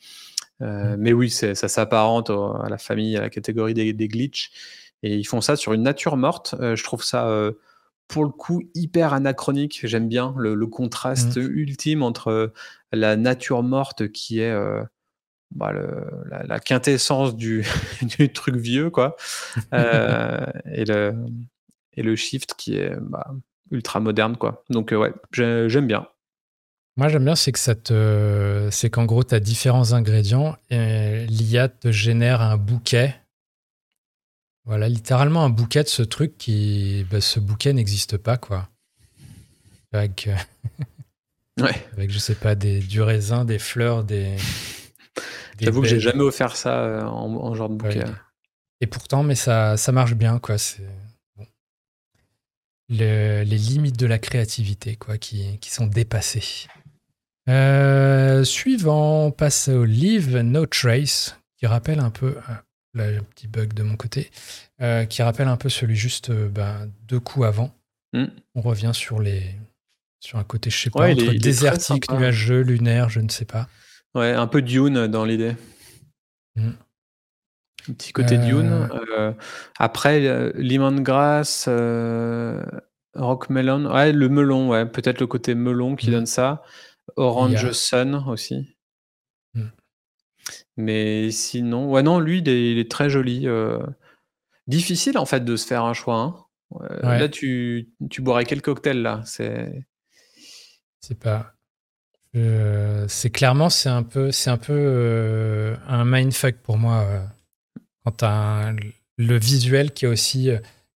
Mmh. 0.60 0.96
Mais 0.98 1.14
oui, 1.14 1.30
ça 1.30 1.54
s'apparente 1.54 2.32
à 2.32 2.68
la 2.68 2.80
famille, 2.80 3.16
à 3.16 3.22
la 3.22 3.30
catégorie 3.30 3.76
des, 3.76 3.94
des 3.94 4.08
glitches. 4.08 4.52
Et 5.04 5.16
ils 5.16 5.26
font 5.26 5.42
ça 5.42 5.56
sur 5.56 5.74
une 5.74 5.84
nature 5.84 6.18
morte. 6.18 6.56
je 6.60 6.84
trouve 6.84 7.04
ça 7.04 7.30
pour 8.08 8.24
le 8.24 8.32
coup 8.32 8.64
hyper 8.74 9.14
anachronique. 9.14 9.82
J'aime 9.84 10.08
bien 10.08 10.34
le, 10.38 10.66
contraste 10.66 11.38
mmh. 11.38 11.52
ultime 11.52 12.04
entre 12.04 12.54
la 12.92 13.16
nature 13.18 13.64
morte 13.64 14.08
qui 14.08 14.40
est 14.40 14.54
bah, 15.56 15.72
la, 16.48 16.60
quintessence 16.60 17.36
du, 17.38 17.64
truc 18.34 18.56
vieux, 18.56 18.90
quoi, 18.90 19.16
euh, 19.74 20.46
et, 20.72 20.86
le, 20.86 21.14
et 21.94 22.04
le 22.04 22.16
shift 22.16 22.56
qui 22.58 22.78
est 22.78 22.96
bah, 23.00 23.32
ultra 23.72 24.00
moderne, 24.00 24.36
quoi. 24.38 24.64
Donc 24.70 24.92
ouais, 24.92 25.14
j'aime 25.32 25.88
bien. 25.88 26.08
Moi, 26.96 27.08
j'aime 27.08 27.26
bien, 27.26 27.36
c'est 27.36 27.52
que 27.52 27.60
ça 27.60 27.74
te, 27.74 28.68
c'est 28.72 28.90
qu'en 28.90 29.06
gros, 29.06 29.24
tu 29.24 29.34
as 29.34 29.40
différents 29.40 29.94
ingrédients 29.94 30.56
et 30.70 31.26
l'IA 31.28 31.68
te 31.68 31.92
génère 31.92 32.42
un 32.42 32.58
bouquet 32.58 33.16
voilà, 34.66 34.88
littéralement 34.88 35.44
un 35.44 35.50
bouquet 35.50 35.84
de 35.84 35.90
ce 35.90 36.04
truc 36.04 36.38
qui. 36.38 37.06
Bah, 37.12 37.22
ce 37.22 37.40
bouquet 37.40 37.74
n'existe 37.74 38.18
pas, 38.18 38.38
quoi. 38.38 38.70
Avec, 39.92 40.28
euh, 40.28 40.36
ouais. 41.64 41.86
avec, 41.94 42.12
je 42.12 42.20
sais 42.20 42.36
pas, 42.36 42.56
des, 42.56 42.80
du 42.80 43.02
raisin, 43.02 43.46
des 43.46 43.60
fleurs, 43.60 44.04
des. 44.04 44.36
J'avoue 45.60 45.82
que 45.82 45.88
j'ai 45.88 46.00
jamais 46.00 46.24
offert 46.24 46.56
ça 46.56 46.80
euh, 46.80 47.04
en, 47.04 47.54
genre 47.54 47.70
de 47.70 47.76
bouquet. 47.76 48.04
et 48.82 48.88
pourtant, 48.88 49.24
mais 49.24 49.36
ça, 49.36 49.78
ça 49.78 49.92
marche 49.92 50.16
bien, 50.16 50.40
quoi. 50.40 50.58
C'est. 50.58 50.88
les 52.90 53.46
limites 53.46 54.00
de 54.00 54.08
la 54.08 54.20
créativité, 54.20 54.96
quoi, 54.96 55.18
qui, 55.18 55.60
qui 55.60 55.70
sont 55.70 55.88
dépassées. 55.88 56.68
Euh, 57.50 58.44
suivant, 58.44 59.26
on 59.26 59.32
passe 59.32 59.68
au 59.68 59.84
Live 59.84 60.38
No 60.38 60.66
Trace, 60.66 61.38
qui 61.58 61.68
rappelle 61.68 62.00
un 62.00 62.10
peu 62.10 62.38
Là, 62.96 63.06
un 63.06 63.24
petit 63.24 63.48
bug 63.48 63.74
de 63.74 63.82
mon 63.82 63.96
côté, 63.96 64.30
euh, 64.82 65.06
qui 65.06 65.24
rappelle 65.24 65.48
un 65.48 65.58
peu 65.58 65.70
celui 65.70 65.96
juste 65.96 66.30
euh, 66.30 66.48
ben, 66.48 66.92
deux 67.08 67.20
coups 67.20 67.48
avant. 67.48 67.74
Hmm. 68.14 68.28
On 68.54 68.62
revient 68.62 68.92
sur 68.94 69.20
les 69.20 69.56
sur 70.20 70.38
un 70.38 70.44
côté, 70.44 70.70
je 70.70 70.78
sais 70.78 70.90
pas, 70.92 71.10
entre 71.10 71.34
désertique, 71.34 72.10
nuageux, 72.12 72.62
lunaire, 72.62 73.10
je 73.10 73.20
ne 73.20 73.30
sais 73.30 73.46
pas. 73.46 73.68
Ouais, 74.14 74.32
un 74.32 74.46
peu 74.46 74.62
Dune 74.62 75.08
dans 75.08 75.26
l'idée. 75.26 75.56
Hmm. 76.56 76.74
Un 77.90 77.94
petit 77.94 78.14
côté 78.14 78.38
Dune. 78.38 78.88
Euh, 79.18 79.34
après, 79.80 80.54
Lemongrass, 80.54 81.68
Rock 83.16 83.50
Melon. 83.50 83.92
Ouais, 83.92 84.14
le 84.14 84.30
melon, 84.30 84.70
ouais. 84.70 84.86
Peut-être 84.86 85.20
le 85.20 85.28
côté 85.28 85.56
melon 85.56 85.96
qui 85.96 86.10
hmm. 86.10 86.14
donne 86.14 86.26
ça. 86.28 86.64
Orange 87.18 87.72
Sun 87.72 88.24
aussi. 88.28 88.68
Mais 90.78 91.30
sinon, 91.32 91.90
ouais, 91.90 92.04
non, 92.04 92.20
lui, 92.20 92.40
il 92.40 92.80
est, 92.80 92.90
très 92.90 93.10
joli. 93.10 93.48
Euh. 93.48 93.80
Difficile, 94.68 95.18
en 95.18 95.26
fait, 95.26 95.44
de 95.44 95.56
se 95.56 95.68
faire 95.68 95.84
un 95.84 95.94
choix. 95.94 96.20
Hein. 96.20 96.36
Là, 97.02 97.30
tu, 97.30 97.90
tu 98.10 98.22
boirais 98.22 98.46
quel 98.46 98.62
cocktail, 98.62 99.02
là? 99.02 99.22
C'est. 99.26 99.86
C'est 101.00 101.20
pas. 101.20 101.54
c'est 102.34 103.30
clairement, 103.30 103.70
c'est 103.70 103.90
un 103.90 104.04
peu, 104.04 104.32
c'est 104.32 104.50
un 104.50 104.58
peu 104.58 104.74
euh, 104.74 105.76
un 105.88 106.06
mindfuck 106.06 106.56
pour 106.56 106.78
moi. 106.78 107.02
Euh, 107.02 107.26
quand 108.04 108.12
t'as 108.12 108.74
le 109.18 109.38
visuel 109.38 109.92
qui 109.92 110.06
est 110.06 110.08
aussi, 110.08 110.50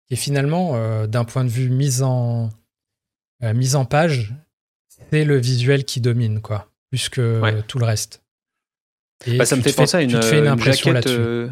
qui 0.07 0.15
est 0.15 0.17
finalement, 0.17 1.07
d'un 1.07 1.25
point 1.25 1.45
de 1.45 1.51
vue 1.51 1.69
mise 1.69 2.03
en, 2.03 2.49
mise 3.43 3.77
en 3.77 3.85
page, 3.85 4.35
c'est 4.89 5.25
le 5.25 5.37
visuel 5.37 5.85
qui 5.85 6.01
domine, 6.01 6.41
quoi, 6.41 6.73
plus 6.89 7.09
que 7.09 7.61
tout 7.63 7.79
le 7.79 7.85
reste. 7.85 8.26
Bah, 9.27 9.47
ça 9.47 9.57
me 9.57 9.63
fait 9.63 9.73
penser 9.73 9.97
à 9.97 10.03
une, 10.03 10.11
jaquette. 10.11 11.07
Euh, 11.07 11.49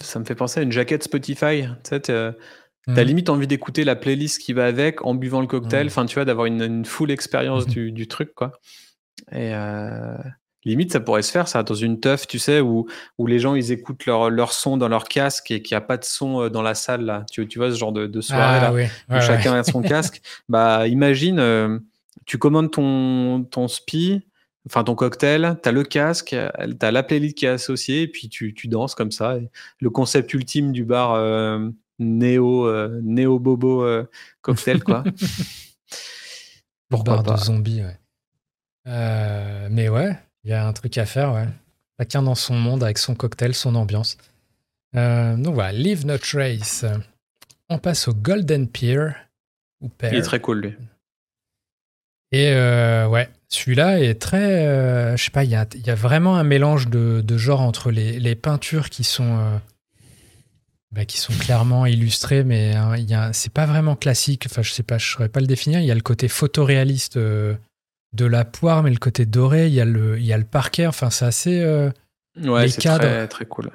ça 0.00 0.18
me 0.18 0.24
fait 0.24 0.34
penser 0.34 0.60
à 0.60 0.62
une 0.62 0.72
jaquette 0.72 1.02
Spotify. 1.02 1.64
Tu 1.84 1.90
sais, 1.90 2.00
t'as 2.00 2.32
mmh. 2.86 3.00
limite 3.00 3.28
envie 3.28 3.46
d'écouter 3.46 3.84
la 3.84 3.96
playlist 3.96 4.40
qui 4.40 4.52
va 4.52 4.66
avec 4.66 5.04
en 5.04 5.14
buvant 5.14 5.40
le 5.40 5.46
cocktail. 5.46 5.86
Mmh. 5.86 5.88
Enfin, 5.88 6.06
tu 6.06 6.14
vois, 6.14 6.24
d'avoir 6.24 6.46
une, 6.46 6.84
full 6.84 7.10
expérience 7.10 7.66
mmh. 7.66 7.90
du, 7.90 8.08
truc, 8.08 8.34
quoi. 8.34 8.52
Et 9.32 9.52
euh, 9.54 10.16
limite, 10.64 10.92
ça 10.92 11.00
pourrait 11.00 11.22
se 11.22 11.32
faire, 11.32 11.48
ça, 11.48 11.64
dans 11.64 11.74
une 11.74 11.98
teuf, 11.98 12.26
tu 12.26 12.38
sais, 12.38 12.60
où, 12.60 12.86
où 13.18 13.26
les 13.26 13.40
gens 13.40 13.56
ils 13.56 13.72
écoutent 13.72 14.06
leur, 14.06 14.30
leur 14.30 14.52
son 14.52 14.76
dans 14.76 14.88
leur 14.88 15.04
casque 15.04 15.50
et 15.50 15.60
qu'il 15.60 15.74
n'y 15.74 15.78
a 15.78 15.84
pas 15.84 15.96
de 15.96 16.04
son 16.04 16.42
euh, 16.42 16.48
dans 16.48 16.62
la 16.62 16.74
salle, 16.74 17.04
là. 17.04 17.26
Tu, 17.30 17.46
tu 17.48 17.58
vois, 17.58 17.72
ce 17.72 17.76
genre 17.76 17.92
de, 17.92 18.20
soirée, 18.20 18.60
ah 18.62 18.70
là, 18.70 19.18
où 19.18 19.20
chacun 19.20 19.54
a 19.54 19.64
son 19.64 19.82
casque. 19.82 20.22
Bah, 20.48 20.86
imagine, 20.86 21.80
tu 22.24 22.38
commandes 22.38 22.70
ton, 22.70 23.42
ton 23.42 23.66
spi 23.66 24.22
enfin 24.68 24.84
ton 24.84 24.94
cocktail, 24.94 25.58
tu 25.62 25.68
as 25.68 25.72
le 25.72 25.82
casque, 25.82 26.28
tu 26.28 26.86
as 26.86 26.90
la 26.90 27.02
playlist 27.02 27.36
qui 27.36 27.46
est 27.46 27.48
associée, 27.48 28.02
et 28.02 28.08
puis 28.08 28.28
tu, 28.28 28.52
tu 28.54 28.68
danses 28.68 28.94
comme 28.94 29.10
ça. 29.10 29.38
le 29.80 29.90
concept 29.90 30.32
ultime 30.34 30.72
du 30.72 30.84
bar 30.84 31.14
euh, 31.14 31.68
néo, 31.98 32.66
euh, 32.66 33.00
néo 33.02 33.38
bobo 33.38 33.82
euh, 33.82 34.08
cocktail, 34.42 34.82
quoi. 34.82 35.04
Pour 36.90 37.04
bar 37.04 37.22
de 37.22 37.36
zombies, 37.36 37.82
ouais. 37.82 37.98
mais 39.70 39.88
ouais, 39.88 40.18
il 40.44 40.50
y 40.50 40.52
a 40.54 40.66
un 40.66 40.72
truc 40.72 40.96
à 40.98 41.06
faire, 41.06 41.32
ouais. 41.32 41.48
Chacun 41.98 42.22
dans 42.22 42.34
son 42.34 42.54
monde 42.54 42.84
avec 42.84 42.98
son 42.98 43.14
cocktail, 43.14 43.54
son 43.54 43.74
ambiance. 43.74 44.16
donc 44.94 45.54
voilà, 45.54 45.72
Leave 45.72 46.06
No 46.06 46.16
Trace. 46.18 46.84
On 47.68 47.78
passe 47.78 48.08
au 48.08 48.14
Golden 48.14 48.68
Peer. 48.68 49.14
Ou 49.80 49.90
Il 50.02 50.14
est 50.14 50.22
très 50.22 50.40
cool, 50.40 50.60
lui. 50.60 50.74
Et 52.32 52.50
ouais, 52.52 53.28
celui-là 53.48 54.00
est 54.00 54.20
très. 54.20 54.66
Euh, 54.66 55.16
je 55.16 55.24
sais 55.24 55.30
pas, 55.30 55.44
il 55.44 55.50
y 55.50 55.56
a, 55.56 55.66
y 55.74 55.90
a, 55.90 55.94
vraiment 55.94 56.36
un 56.36 56.44
mélange 56.44 56.88
de, 56.88 57.22
de 57.22 57.38
genres 57.38 57.62
entre 57.62 57.90
les, 57.90 58.20
les, 58.20 58.34
peintures 58.34 58.90
qui 58.90 59.04
sont. 59.04 59.38
Euh, 59.38 59.58
bah, 60.92 61.04
qui 61.04 61.18
sont 61.18 61.34
clairement 61.34 61.84
illustrées, 61.84 62.44
mais 62.44 62.74
hein, 62.74 63.30
c'est 63.32 63.52
pas 63.52 63.66
vraiment 63.66 63.96
classique. 63.96 64.46
Enfin, 64.50 64.62
je 64.62 64.72
sais 64.72 64.82
pas, 64.82 64.96
je 64.96 65.06
saurais 65.10 65.28
pas 65.28 65.40
le 65.40 65.46
définir. 65.46 65.80
Il 65.80 65.86
y 65.86 65.90
a 65.90 65.94
le 65.94 66.00
côté 66.00 66.28
photoréaliste 66.28 67.18
euh, 67.18 67.54
de 68.14 68.24
la 68.24 68.46
poire, 68.46 68.82
mais 68.82 68.90
le 68.90 68.96
côté 68.96 69.26
doré, 69.26 69.66
il 69.66 69.74
y 69.74 69.82
a 69.82 69.84
le, 69.84 70.18
il 70.18 70.24
y 70.24 70.32
a 70.32 70.38
le 70.38 70.44
parquet. 70.44 70.86
Enfin, 70.86 71.10
c'est 71.10 71.26
assez. 71.26 71.90
ouais, 72.36 72.68
c'est 72.68 72.80
très, 72.80 73.28
très 73.28 73.44
cool. 73.44 73.70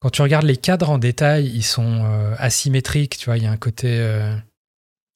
Quand 0.00 0.10
tu 0.10 0.22
regardes 0.22 0.46
les 0.46 0.56
cadres 0.56 0.90
en 0.90 0.98
détail, 0.98 1.46
ils 1.46 1.64
sont 1.64 2.04
asymétriques. 2.38 3.18
Tu 3.18 3.26
vois, 3.26 3.36
il 3.36 3.44
y 3.44 3.46
a 3.46 3.50
un 3.50 3.56
côté 3.56 4.00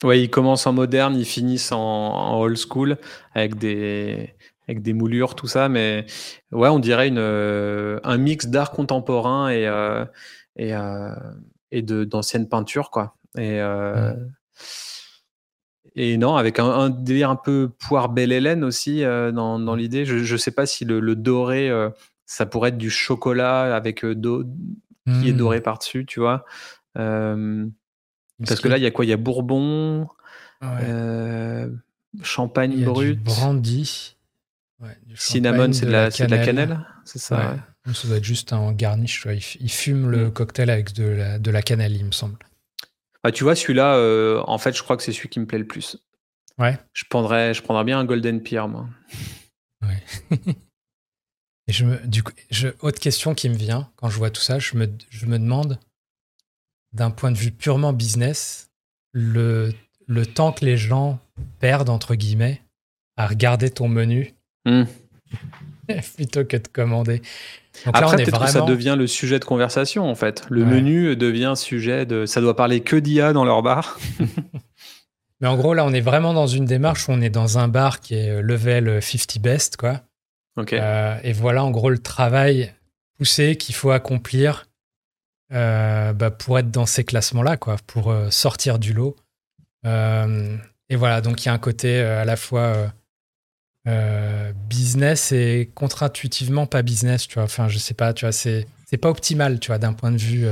Ouais, 0.02 0.20
ils 0.20 0.30
commencent 0.30 0.66
en 0.66 0.72
moderne, 0.72 1.14
ils 1.16 1.24
finissent 1.24 1.72
en, 1.72 2.40
old 2.40 2.56
school 2.56 2.98
avec 3.34 3.56
des, 3.56 4.34
avec 4.66 4.82
des 4.82 4.92
moulures, 4.92 5.34
tout 5.34 5.46
ça. 5.46 5.68
Mais 5.68 6.06
ouais, 6.50 6.68
on 6.68 6.78
dirait 6.78 7.08
une, 7.08 7.18
euh, 7.18 8.00
un 8.02 8.18
mix 8.18 8.46
d'art 8.46 8.72
contemporain 8.72 9.48
et, 9.50 9.66
euh, 9.66 10.04
et, 10.56 10.74
euh, 10.74 11.14
et 11.70 11.82
d'anciennes 11.82 12.48
peintures, 12.48 12.90
quoi. 12.90 13.16
Et, 13.38 13.60
et 15.94 16.16
non, 16.16 16.36
avec 16.36 16.58
un, 16.58 16.90
délire 16.90 17.30
un 17.30 17.36
peu 17.36 17.70
poire 17.86 18.08
belle 18.08 18.32
Hélène 18.32 18.64
aussi 18.64 19.02
dans, 19.02 19.58
dans 19.58 19.74
l'idée. 19.74 20.04
Je 20.04 20.32
ne 20.32 20.38
sais 20.38 20.50
pas 20.50 20.66
si 20.66 20.84
le, 20.84 21.14
doré, 21.14 21.70
ça 22.26 22.46
pourrait 22.46 22.70
être 22.70 22.78
du 22.78 22.90
chocolat 22.90 23.74
avec 23.74 24.04
do, 24.04 24.44
qui 25.06 25.28
est 25.28 25.32
mmh. 25.32 25.36
doré 25.36 25.60
par-dessus, 25.60 26.04
tu 26.06 26.20
vois. 26.20 26.44
Parce 28.46 28.60
que 28.60 28.68
là, 28.68 28.78
il 28.78 28.82
y 28.82 28.86
a 28.86 28.90
quoi? 28.90 29.04
Il 29.04 29.08
y 29.08 29.12
a 29.12 29.16
Bourbon, 29.16 30.08
euh, 30.62 31.68
Champagne 32.22 32.84
brut. 32.84 33.22
brandy. 33.22 34.16
Cinnamon, 35.14 35.72
c'est 35.72 35.86
de, 35.86 35.92
la, 35.92 36.10
cannelle, 36.10 36.84
c'est 37.04 37.20
ça 37.20 37.56
Ça 37.92 38.08
doit 38.08 38.16
être 38.16 38.24
juste 38.24 38.52
un 38.52 38.72
garnish. 38.72 39.26
Il, 39.60 39.70
fume 39.70 40.10
le 40.10 40.26
mm. 40.26 40.32
cocktail 40.32 40.70
avec 40.70 40.92
de 40.92 41.04
la, 41.04 41.38
de 41.38 41.50
la 41.52 41.62
cannelle, 41.62 41.94
il 41.94 42.04
me 42.04 42.10
semble. 42.10 42.38
Bah, 43.22 43.30
tu 43.30 43.44
vois, 43.44 43.54
celui-là, 43.54 43.94
euh, 43.94 44.42
en 44.46 44.58
fait, 44.58 44.76
je 44.76 44.82
crois 44.82 44.96
que 44.96 45.04
c'est 45.04 45.12
celui 45.12 45.28
qui 45.28 45.38
me 45.38 45.46
plaît 45.46 45.58
le 45.58 45.66
plus. 45.66 45.98
Ouais. 46.58 46.76
Je 46.92 47.04
prendrais, 47.08 47.54
je 47.54 47.62
prendrais 47.62 47.84
bien 47.84 47.98
un 47.98 48.04
Golden 48.04 48.42
Pear, 48.42 48.68
moi. 48.68 48.88
Ouais. 49.82 50.02
Et 51.68 51.72
je 51.72 51.84
me, 51.84 51.98
du 52.06 52.24
coup, 52.24 52.32
je, 52.50 52.68
autre 52.80 52.98
question 52.98 53.34
qui 53.34 53.48
me 53.48 53.54
vient 53.54 53.88
quand 53.96 54.08
je 54.08 54.18
vois 54.18 54.30
tout 54.30 54.40
ça, 54.40 54.58
je 54.58 54.76
me, 54.76 54.88
je 55.10 55.26
me 55.26 55.38
demande 55.38 55.78
d'un 56.92 57.10
point 57.10 57.30
de 57.30 57.38
vue 57.38 57.50
purement 57.50 57.92
business, 57.92 58.70
le, 59.12 59.72
le 60.06 60.26
temps 60.26 60.52
que 60.52 60.64
les 60.64 60.76
gens 60.76 61.18
perdent, 61.58 61.90
entre 61.90 62.14
guillemets, 62.14 62.62
à 63.16 63.26
regarder 63.26 63.70
ton 63.70 63.88
menu, 63.88 64.34
hmm. 64.66 64.84
plutôt 66.16 66.44
que 66.44 66.56
de 66.56 66.68
commander. 66.68 67.22
Après, 67.86 68.16
peut-être 68.16 68.38
que 68.38 68.50
ça 68.50 68.62
devient 68.62 68.96
le 68.98 69.06
sujet 69.06 69.38
de 69.38 69.44
conversation, 69.44 70.08
en 70.08 70.14
fait. 70.14 70.44
Le 70.50 70.64
menu 70.64 71.16
devient 71.16 71.54
sujet 71.56 72.04
de... 72.04 72.26
Ça 72.26 72.40
doit 72.40 72.54
parler 72.54 72.80
que 72.80 72.96
d'IA 72.96 73.32
dans 73.32 73.44
leur 73.44 73.62
bar. 73.62 73.98
Mais 75.40 75.48
en 75.48 75.56
gros, 75.56 75.74
là, 75.74 75.84
on 75.84 75.92
est 75.92 76.00
vraiment 76.02 76.34
dans 76.34 76.46
une 76.46 76.66
démarche 76.66 77.08
où 77.08 77.12
on 77.12 77.20
est 77.20 77.30
dans 77.30 77.58
un 77.58 77.68
bar 77.68 78.00
qui 78.00 78.14
est 78.14 78.42
level 78.42 79.02
50 79.02 79.40
best, 79.40 79.76
quoi. 79.76 80.02
et 81.22 81.32
voilà 81.32 81.64
en 81.64 81.70
gros 81.70 81.90
le 81.90 81.98
travail 81.98 82.72
poussé 83.18 83.56
qu'il 83.56 83.74
faut 83.74 83.90
accomplir 83.90 84.66
bah, 85.52 86.30
pour 86.30 86.58
être 86.58 86.70
dans 86.70 86.86
ces 86.86 87.04
classements-là, 87.04 87.56
quoi, 87.56 87.76
pour 87.86 88.14
sortir 88.30 88.78
du 88.78 88.92
lot. 88.92 89.16
et 89.84 90.96
voilà, 90.96 91.20
donc 91.20 91.44
il 91.44 91.46
y 91.46 91.48
a 91.48 91.52
un 91.52 91.58
côté 91.58 92.00
à 92.00 92.24
la 92.24 92.36
fois 92.36 92.92
business 94.68 95.32
et 95.32 95.70
contre-intuitivement 95.74 96.66
pas 96.66 96.82
business, 96.82 97.28
tu 97.28 97.34
vois. 97.34 97.44
Enfin, 97.44 97.68
je 97.68 97.78
sais 97.78 97.94
pas, 97.94 98.12
tu 98.12 98.24
vois, 98.24 98.32
c'est 98.32 98.66
pas 99.00 99.10
optimal, 99.10 99.58
tu 99.60 99.68
vois, 99.68 99.78
d'un 99.78 99.92
point 99.92 100.10
de 100.10 100.18
vue 100.18 100.44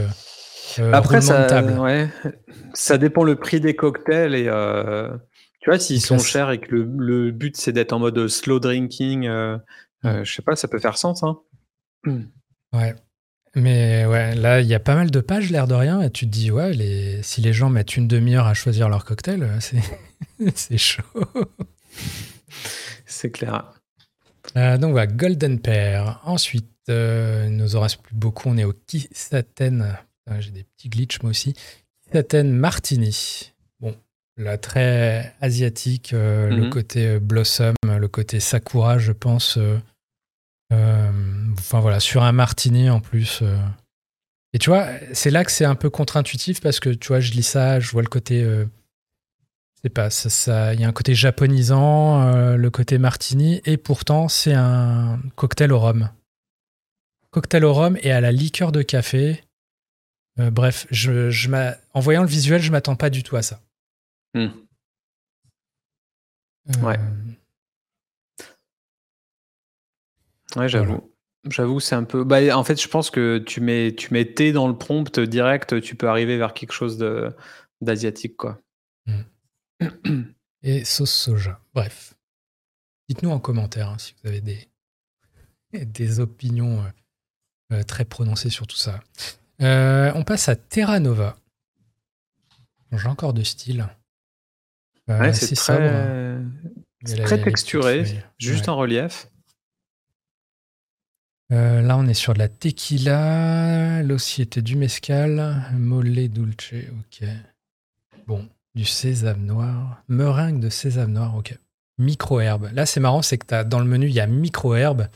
euh, 0.79 0.93
Après, 0.93 1.21
ça, 1.21 1.63
ouais, 1.81 2.09
ça 2.75 2.99
dépend 2.99 3.25
le 3.25 3.37
prix 3.37 3.61
des 3.61 3.75
cocktails 3.75 4.35
et 4.35 4.47
euh, 4.49 5.11
tu 5.61 5.71
vois, 5.71 5.79
s'ils 5.79 6.01
sont 6.01 6.19
chers 6.19 6.51
et 6.51 6.59
que 6.59 6.75
le, 6.75 7.31
but 7.31 7.57
c'est 7.57 7.73
d'être 7.73 7.93
en 7.93 7.99
mode 7.99 8.29
slow 8.29 8.61
drinking, 8.61 9.27
euh, 9.27 9.59
je 10.05 10.33
sais 10.33 10.43
pas, 10.43 10.57
ça 10.57 10.69
peut 10.69 10.79
faire 10.79 10.97
sens. 10.97 11.23
Hein. 11.23 11.39
Ouais. 12.73 12.95
Mais 13.57 14.07
ouais, 14.07 14.35
là, 14.35 14.61
il 14.61 14.67
y 14.67 14.75
a 14.75 14.81
pas 14.81 14.95
mal 14.95 15.11
de 15.11 15.21
pages, 15.21 15.51
l'air 15.51 15.67
de 15.67 15.75
rien, 15.75 16.01
et 16.03 16.11
tu 16.11 16.27
te 16.27 16.31
dis, 16.31 16.51
ouais, 16.51 16.73
les... 16.73 17.23
si 17.23 17.41
les 17.41 17.53
gens 17.53 17.69
mettent 17.69 17.97
une 17.97 18.07
demi-heure 18.07 18.47
à 18.47 18.55
choisir 18.55 18.89
leur 18.89 19.05
cocktail, 19.05 19.49
c'est 20.55 20.79
chaud. 20.79 21.03
c'est 23.07 23.31
clair. 23.31 23.73
donc 24.55 24.93
voilà, 24.93 25.07
Golden 25.07 25.59
Pair. 25.59 26.21
Ensuite, 26.25 26.69
il 26.89 27.51
nous 27.51 27.77
en 27.77 27.81
reste 27.81 28.03
plus 28.03 28.15
beaucoup. 28.15 28.49
On 28.49 28.57
est 28.57 28.65
au 28.65 28.73
Kisaten 28.73 29.97
j'ai 30.39 30.51
des 30.51 30.65
petits 30.65 30.89
glitches 30.89 31.23
moi 31.23 31.31
aussi. 31.31 31.55
Kisaten 32.07 32.53
Martini. 32.53 33.53
Bon, 33.81 33.97
la 34.37 34.59
très 34.59 35.35
asiatique, 35.41 36.13
euh, 36.13 36.49
le 36.49 36.65
mhm. 36.65 36.71
côté 36.71 37.07
euh, 37.07 37.21
blossom, 37.21 37.75
le 37.85 38.09
côté 38.09 38.39
sakura, 38.39 38.99
je 38.99 39.13
pense. 39.13 39.59
Euh, 40.73 41.11
enfin 41.59 41.81
voilà, 41.81 42.01
sur 42.01 42.23
un 42.23 42.33
martini 42.33 42.91
en 42.91 43.01
plus. 43.01 43.43
Et 44.53 44.59
tu 44.59 44.71
vois, 44.71 44.87
c'est 45.13 45.31
là 45.31 45.45
que 45.45 45.51
c'est 45.51 45.65
un 45.65 45.75
peu 45.75 45.91
contre-intuitif 45.91 46.61
parce 46.61 46.81
que 46.81 46.91
tu 46.91 47.09
vois, 47.09 47.21
je 47.21 47.33
lis 47.33 47.43
ça, 47.43 47.81
je 47.81 47.91
vois 47.91 48.03
le 48.03 48.09
côté. 48.09 48.47
c'est 49.83 49.91
pas, 49.91 50.11
ça, 50.11 50.75
il 50.75 50.81
y 50.81 50.85
a 50.85 50.89
un 50.89 50.93
côté 50.93 51.15
japonisant, 51.15 52.57
le 52.57 52.71
côté 52.71 52.99
martini, 52.99 53.61
et 53.65 53.77
pourtant 53.77 54.29
c'est 54.29 54.55
un 54.55 55.21
cocktail 55.37 55.73
au 55.73 55.79
rhum. 55.79 56.11
Cocktail 57.31 57.65
au 57.65 57.73
rhum 57.73 57.97
et 58.03 58.11
à 58.11 58.21
la 58.21 58.33
liqueur 58.33 58.73
de 58.73 58.83
café. 58.83 59.43
Euh, 60.39 60.51
bref, 60.51 60.87
je, 60.91 61.31
en 61.93 62.01
voyant 62.01 62.23
le 62.23 62.29
visuel, 62.29 62.63
je 62.63 62.71
m'attends 62.71 62.97
pas 62.97 63.11
du 63.11 63.23
tout 63.23 63.37
à 63.37 63.43
ça. 63.43 63.61
Hmm. 64.35 64.49
Euh, 66.69 66.81
ouais. 66.83 66.99
Ouais, 70.57 70.69
j'avoue. 70.69 71.13
J'avoue, 71.49 71.81
c'est 71.81 71.95
un 71.95 72.05
peu. 72.05 72.25
Bah, 72.25 72.57
en 72.57 72.65
fait, 72.65 72.81
je 72.81 72.89
pense 72.89 73.11
que 73.11 73.39
tu 73.39 73.61
mets, 73.61 73.95
tu 73.95 74.13
mets 74.13 74.27
thé 74.27 74.53
dans 74.53 74.69
le 74.69 74.77
prompt 74.77 75.19
direct, 75.21 75.81
tu 75.81 75.95
peux 75.95 76.09
arriver 76.09 76.37
vers 76.37 76.53
quelque 76.53 76.73
chose 76.73 76.99
de, 76.99 77.35
d'asiatique, 77.81 78.37
quoi. 78.37 78.61
Hmm. 79.07 80.23
Et 80.63 80.85
sauce 80.85 81.13
soja. 81.13 81.61
Bref. 81.75 82.15
Dites-nous 83.09 83.31
en 83.31 83.41
commentaire 83.41 83.89
hein, 83.89 83.99
si 83.99 84.15
vous 84.23 84.29
avez 84.29 84.41
des, 84.41 84.69
des 85.73 86.21
opinions 86.21 86.85
euh, 87.73 87.83
très 87.83 88.05
prononcées 88.05 88.51
sur 88.51 88.67
tout 88.67 88.77
ça. 88.77 89.01
Euh, 89.63 90.13
on 90.15 90.25
passe 90.25 90.49
à 90.49 90.57
Terra 90.57 91.01
Nova. 91.01 91.37
J'ai 92.93 93.07
encore 93.07 93.33
de 93.33 93.43
style. 93.43 93.87
Euh, 95.09 95.33
c'est 95.33 95.55
très, 95.55 97.25
très 97.25 97.43
texturé, 97.43 98.05
juste 98.39 98.69
en 98.69 98.77
relief. 98.77 99.29
Euh, 101.53 101.83
là, 101.83 101.97
on 101.97 102.07
est 102.07 102.15
sur 102.15 102.33
de 102.35 102.39
la 102.39 102.49
tequila, 102.49 104.03
l'ossiété 104.03 104.63
du 104.63 104.77
mescal, 104.77 105.65
mollet 105.77 106.29
dulce, 106.29 106.75
ok. 106.75 107.29
Bon, 108.27 108.49
du 108.75 108.85
sésame 108.85 109.45
noir, 109.45 110.03
meringue 110.09 110.61
de 110.61 110.69
sésame 110.69 111.13
noir, 111.13 111.35
ok. 111.37 111.59
Micro-herbe. 111.99 112.71
Là, 112.73 112.87
c'est 112.87 113.01
marrant, 113.01 113.23
c'est 113.23 113.37
que 113.37 113.55
as, 113.55 113.65
dans 113.65 113.81
le 113.81 113.85
menu, 113.85 114.07
il 114.07 114.15
y 114.15 114.21
a 114.21 114.27
micro-herbe 114.27 115.09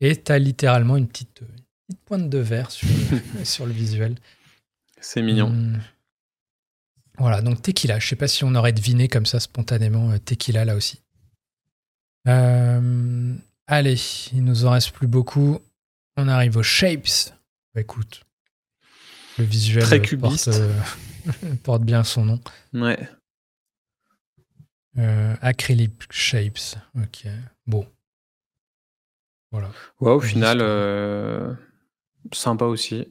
et 0.00 0.20
tu 0.20 0.32
as 0.32 0.38
littéralement 0.38 0.96
une 0.96 1.06
petite, 1.06 1.42
pointe 2.06 2.28
de 2.28 2.38
verre 2.38 2.70
sur, 2.70 2.88
sur 3.44 3.66
le 3.66 3.72
visuel. 3.72 4.16
C'est 5.00 5.22
mignon. 5.22 5.46
Hum. 5.46 5.80
Voilà, 7.18 7.40
donc 7.40 7.62
tequila. 7.62 7.98
Je 7.98 8.08
sais 8.08 8.16
pas 8.16 8.28
si 8.28 8.42
on 8.44 8.54
aurait 8.54 8.72
deviné 8.72 9.06
comme 9.06 9.26
ça 9.26 9.38
spontanément 9.38 10.10
euh, 10.10 10.18
tequila 10.18 10.64
là 10.64 10.74
aussi. 10.74 11.00
Euh, 12.26 13.34
allez, 13.66 14.00
il 14.32 14.44
nous 14.44 14.64
en 14.64 14.70
reste 14.70 14.92
plus 14.92 15.06
beaucoup. 15.06 15.58
On 16.16 16.28
arrive 16.28 16.56
aux 16.56 16.62
shapes. 16.62 17.32
Bah, 17.74 17.80
écoute, 17.80 18.24
le 19.38 19.44
visuel 19.44 19.84
Très 19.84 20.02
cubiste. 20.02 20.48
Euh, 20.48 20.80
porte, 21.62 21.82
bien 21.82 22.04
son 22.04 22.24
nom. 22.24 22.40
Ouais. 22.74 23.08
acrylic 25.40 25.92
shapes. 26.10 26.76
Ok. 26.96 27.26
Bon. 27.66 27.86
Voilà. 29.50 29.70
Ouais, 30.00 30.12
au 30.12 30.20
final, 30.20 30.60
Sympa 32.32 32.66
aussi. 32.66 33.06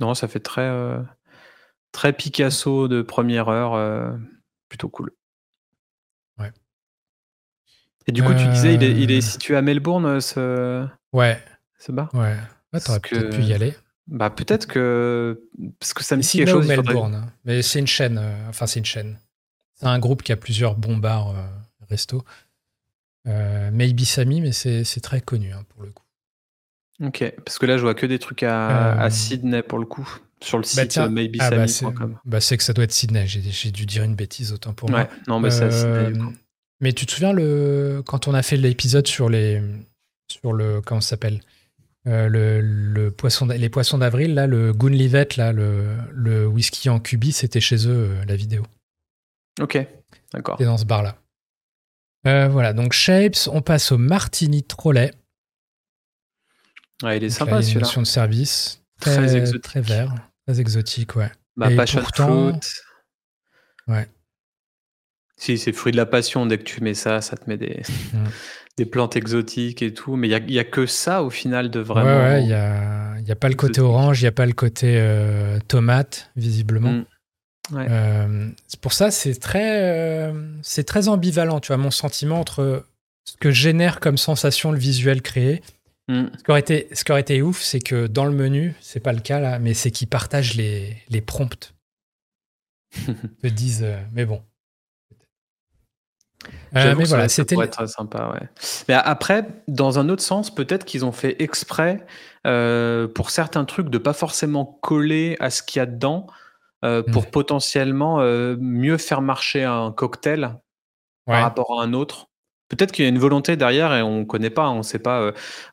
Non, 0.00 0.14
ça 0.14 0.28
fait 0.28 0.40
très, 0.40 0.62
euh, 0.62 1.02
très 1.92 2.12
Picasso 2.12 2.88
de 2.88 3.02
première 3.02 3.48
heure, 3.48 3.74
euh, 3.74 4.12
plutôt 4.68 4.88
cool. 4.88 5.12
Ouais. 8.02 8.08
Et 8.08 8.12
du 8.12 8.22
coup, 8.22 8.34
tu 8.34 8.46
disais, 8.48 8.74
il 8.74 8.82
est, 8.82 8.92
il 8.92 9.10
est 9.10 9.18
euh. 9.18 9.20
situé 9.20 9.56
à 9.56 9.62
Melbourne, 9.62 10.20
ce, 10.20 10.86
Ouais, 11.12 11.40
ce 11.78 11.92
bar? 11.92 12.14
Ouais. 12.14 12.36
Ouais, 12.72 12.80
t'aurais 12.80 13.00
peut-être 13.00 13.36
pu 13.36 13.42
y 13.42 13.52
aller. 13.52 13.74
Bah, 14.06 14.30
peut-être 14.30 14.66
que. 14.66 15.48
Parce 15.78 15.94
que 15.94 16.02
ça 16.02 16.16
me 16.16 16.22
dit 16.22 16.38
quelque 16.38 16.50
chose. 16.50 16.66
Melbourne. 16.66 17.14
Hein. 17.14 17.26
Mais 17.44 17.62
c'est 17.62 17.78
une 17.78 17.86
chaîne. 17.86 18.20
enfin, 18.48 18.66
c'est 18.66 18.80
une 18.80 18.86
chaîne. 18.86 19.18
C'est 19.74 19.86
un 19.86 19.98
groupe 19.98 20.22
qui 20.22 20.32
a 20.32 20.36
plusieurs 20.36 20.76
bons 20.76 20.96
bars, 20.96 21.34
resto. 21.88 22.24
Maybe 23.26 24.00
Sami, 24.00 24.40
mais 24.40 24.52
c'est 24.52 25.00
très 25.02 25.20
connu 25.20 25.52
hein, 25.52 25.64
pour 25.68 25.82
le 25.82 25.90
coup. 25.90 26.02
Ok, 27.02 27.32
parce 27.44 27.58
que 27.58 27.66
là, 27.66 27.76
je 27.76 27.82
vois 27.82 27.94
que 27.94 28.06
des 28.06 28.18
trucs 28.18 28.42
à, 28.42 29.04
euh, 29.04 29.10
Sydney 29.10 29.62
pour 29.62 29.78
le 29.78 29.86
coup, 29.86 30.18
sur 30.40 30.58
le 30.58 30.62
bah, 30.62 30.68
site 30.68 30.96
bah 30.96 31.08
maybe 31.08 31.36
bah, 31.36 32.40
c'est 32.40 32.56
que 32.56 32.62
ça 32.62 32.72
doit 32.72 32.84
être 32.84 32.92
Sydney, 32.92 33.26
j'ai 33.26 33.70
dû 33.70 33.86
dire 33.86 34.04
une 34.04 34.14
bêtise 34.14 34.52
autant 34.52 34.72
pour 34.72 34.90
moi. 34.90 35.08
non, 35.26 35.40
mais 35.40 35.50
c'est 35.50 35.70
Sydney. 35.70 36.18
Euh, 36.18 36.30
mais 36.82 36.92
tu 36.92 37.06
te 37.06 37.12
souviens 37.12 37.32
le 37.32 38.02
quand 38.04 38.28
on 38.28 38.34
a 38.34 38.42
fait 38.42 38.58
l'épisode 38.58 39.06
sur 39.06 39.30
les 39.30 39.62
sur 40.30 40.52
le 40.52 40.82
comment 40.82 41.00
ça 41.00 41.10
s'appelle 41.10 41.40
euh, 42.08 42.28
le, 42.28 42.60
le, 42.60 43.10
poisson 43.12 43.46
les 43.46 43.68
poissons 43.68 43.98
d'avril 43.98 44.34
là 44.34 44.46
le 44.46 44.72
Gunlivet 44.72 45.28
là 45.36 45.52
le, 45.52 45.96
le 46.10 46.46
whisky 46.46 46.90
en 46.90 46.98
cubi 46.98 47.32
c'était 47.32 47.60
chez 47.60 47.88
eux 47.88 48.10
la 48.26 48.36
vidéo. 48.36 48.64
Ok, 49.60 49.78
d'accord. 50.32 50.56
C'est 50.58 50.64
dans 50.64 50.78
ce 50.78 50.84
bar 50.84 51.02
là. 51.02 52.48
voilà 52.48 52.72
donc 52.72 52.92
Shapes, 52.92 53.48
on 53.50 53.62
passe 53.62 53.92
au 53.92 53.98
Martini 53.98 54.62
Trolley. 54.62 55.12
Ouais, 57.02 57.16
il 57.16 57.24
est 57.24 57.30
sympa 57.30 57.62
celui-là. 57.62 57.88
de 57.96 58.04
service. 58.04 58.82
Très, 59.00 59.36
exotique. 59.36 59.62
Très 59.62 59.80
vert. 59.80 60.14
Très 60.46 60.60
exotique, 60.60 61.16
ouais. 61.16 61.30
Bah, 61.56 61.70
Et 61.70 61.76
pourtant... 61.76 62.58
Ouais. 63.88 64.08
Si, 65.42 65.58
c'est 65.58 65.72
fruit 65.72 65.92
de 65.92 65.96
la 65.96 66.06
passion. 66.06 66.46
Dès 66.46 66.58
que 66.58 66.64
tu 66.64 66.82
mets 66.82 66.94
ça, 66.94 67.20
ça 67.20 67.36
te 67.36 67.48
met 67.48 67.56
des, 67.56 67.82
mm. 68.12 68.24
des 68.76 68.86
plantes 68.86 69.16
exotiques 69.16 69.82
et 69.82 69.92
tout. 69.92 70.16
Mais 70.16 70.28
il 70.28 70.46
n'y 70.46 70.58
a, 70.58 70.60
a, 70.60 70.64
que 70.64 70.86
ça 70.86 71.22
au 71.22 71.30
final 71.30 71.70
de 71.70 71.80
vraiment. 71.80 72.18
Ouais, 72.18 72.34
ouais, 72.34 72.42
il 72.42 72.46
n'y 72.46 72.54
a, 72.54 73.18
y 73.20 73.32
a 73.32 73.36
pas 73.36 73.48
le 73.48 73.54
côté 73.54 73.80
orange, 73.80 74.20
il 74.20 74.24
n'y 74.24 74.28
a 74.28 74.32
pas 74.32 74.46
le 74.46 74.52
côté 74.52 74.94
euh, 74.96 75.58
tomate, 75.68 76.30
visiblement. 76.36 76.92
Mm. 76.92 77.04
Ouais. 77.72 77.86
Euh, 77.88 78.48
c'est 78.66 78.80
pour 78.80 78.92
ça, 78.92 79.10
c'est 79.10 79.34
très, 79.34 79.82
euh, 79.82 80.32
c'est 80.62 80.84
très 80.84 81.08
ambivalent, 81.08 81.60
tu 81.60 81.68
vois, 81.68 81.76
mon 81.76 81.92
sentiment 81.92 82.40
entre 82.40 82.84
ce 83.24 83.36
que 83.36 83.52
génère 83.52 84.00
comme 84.00 84.18
sensation 84.18 84.72
le 84.72 84.78
visuel 84.78 85.22
créé 85.22 85.62
Mm. 86.08 86.26
Ce, 86.36 86.42
qui 86.42 86.50
aurait 86.50 86.60
été, 86.60 86.88
ce 86.92 87.04
qui 87.04 87.12
aurait 87.12 87.20
été 87.20 87.42
ouf, 87.42 87.62
c'est 87.62 87.80
que 87.80 88.06
dans 88.06 88.24
le 88.24 88.32
menu, 88.32 88.74
c'est 88.80 89.00
pas 89.00 89.12
le 89.12 89.20
cas 89.20 89.40
là, 89.40 89.58
mais 89.58 89.74
c'est 89.74 89.90
qu'ils 89.90 90.08
partagent 90.08 90.54
les, 90.54 90.96
les 91.08 91.20
prompts. 91.20 91.74
Ils 93.42 93.54
disent, 93.54 93.84
euh, 93.84 94.00
mais 94.12 94.26
bon. 94.26 94.42
Euh, 96.76 96.94
mais 96.96 97.04
voilà, 97.04 97.28
c'était 97.28 97.56
être 97.62 97.86
sympa, 97.86 98.32
ouais. 98.34 98.48
Mais 98.88 98.94
après, 98.94 99.46
dans 99.68 99.98
un 99.98 100.08
autre 100.08 100.22
sens, 100.22 100.54
peut-être 100.54 100.84
qu'ils 100.84 101.04
ont 101.04 101.12
fait 101.12 101.40
exprès 101.42 102.04
euh, 102.46 103.06
pour 103.08 103.30
certains 103.30 103.64
trucs 103.64 103.90
de 103.90 103.98
pas 103.98 104.12
forcément 104.12 104.78
coller 104.82 105.36
à 105.40 105.50
ce 105.50 105.62
qu'il 105.62 105.80
y 105.80 105.82
a 105.82 105.86
dedans 105.86 106.26
pour 107.12 107.22
mm. 107.22 107.30
potentiellement 107.30 108.18
mieux 108.58 108.96
faire 108.96 109.22
marcher 109.22 109.62
un 109.62 109.92
cocktail 109.92 110.56
par 111.26 111.42
rapport 111.42 111.80
à 111.80 111.84
un 111.84 111.92
autre. 111.92 112.31
Peut-être 112.72 112.90
qu'il 112.90 113.04
y 113.04 113.06
a 113.06 113.10
une 113.10 113.18
volonté 113.18 113.56
derrière 113.56 113.94
et 113.94 114.00
on 114.00 114.20
ne 114.20 114.24
connaît 114.24 114.48
pas, 114.48 114.70
on 114.70 114.78
ne 114.78 114.82
sait 114.82 114.98
pas 114.98 115.30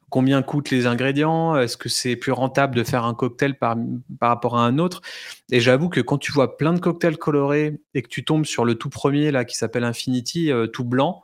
combien 0.09 0.41
coûtent 0.41 0.69
les 0.69 0.85
ingrédients, 0.85 1.57
est-ce 1.57 1.77
que 1.77 1.87
c'est 1.87 2.17
plus 2.17 2.33
rentable 2.33 2.75
de 2.75 2.83
faire 2.83 3.05
un 3.05 3.13
cocktail 3.13 3.57
par, 3.57 3.77
par 4.19 4.29
rapport 4.29 4.57
à 4.57 4.65
un 4.65 4.79
autre. 4.79 5.01
Et 5.49 5.61
j'avoue 5.61 5.87
que 5.87 6.01
quand 6.01 6.17
tu 6.17 6.33
vois 6.33 6.57
plein 6.57 6.73
de 6.73 6.79
cocktails 6.79 7.17
colorés 7.17 7.79
et 7.93 8.01
que 8.01 8.09
tu 8.09 8.25
tombes 8.25 8.45
sur 8.45 8.65
le 8.65 8.75
tout 8.75 8.89
premier 8.89 9.31
là 9.31 9.45
qui 9.45 9.55
s'appelle 9.55 9.85
Infinity, 9.85 10.51
euh, 10.51 10.67
tout 10.67 10.83
blanc, 10.83 11.23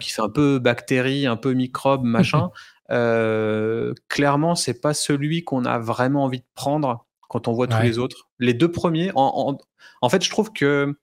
qui 0.00 0.12
fait 0.12 0.22
un 0.22 0.28
peu 0.28 0.60
bactéries, 0.60 1.26
un 1.26 1.36
peu 1.36 1.54
microbes, 1.54 2.04
machin. 2.04 2.50
clairement, 4.08 4.54
c'est 4.54 4.80
pas 4.80 4.94
celui 4.94 5.42
qu'on 5.42 5.64
a 5.64 5.80
vraiment 5.80 6.22
envie 6.22 6.38
de 6.38 6.46
prendre 6.54 7.04
quand 7.28 7.48
on 7.48 7.52
voit 7.52 7.66
tous 7.66 7.82
les 7.82 7.98
autres. 7.98 8.28
Les 8.38 8.54
deux 8.54 8.70
premiers, 8.70 9.10
en, 9.16 9.58
en, 10.02 10.08
fait, 10.08 10.22
je 10.22 10.30
trouve 10.30 10.52
que 10.52 10.96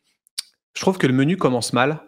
je 0.73 0.81
trouve 0.81 0.97
que 0.97 1.07
le 1.07 1.13
menu 1.13 1.35
commence 1.35 1.73
mal. 1.73 1.99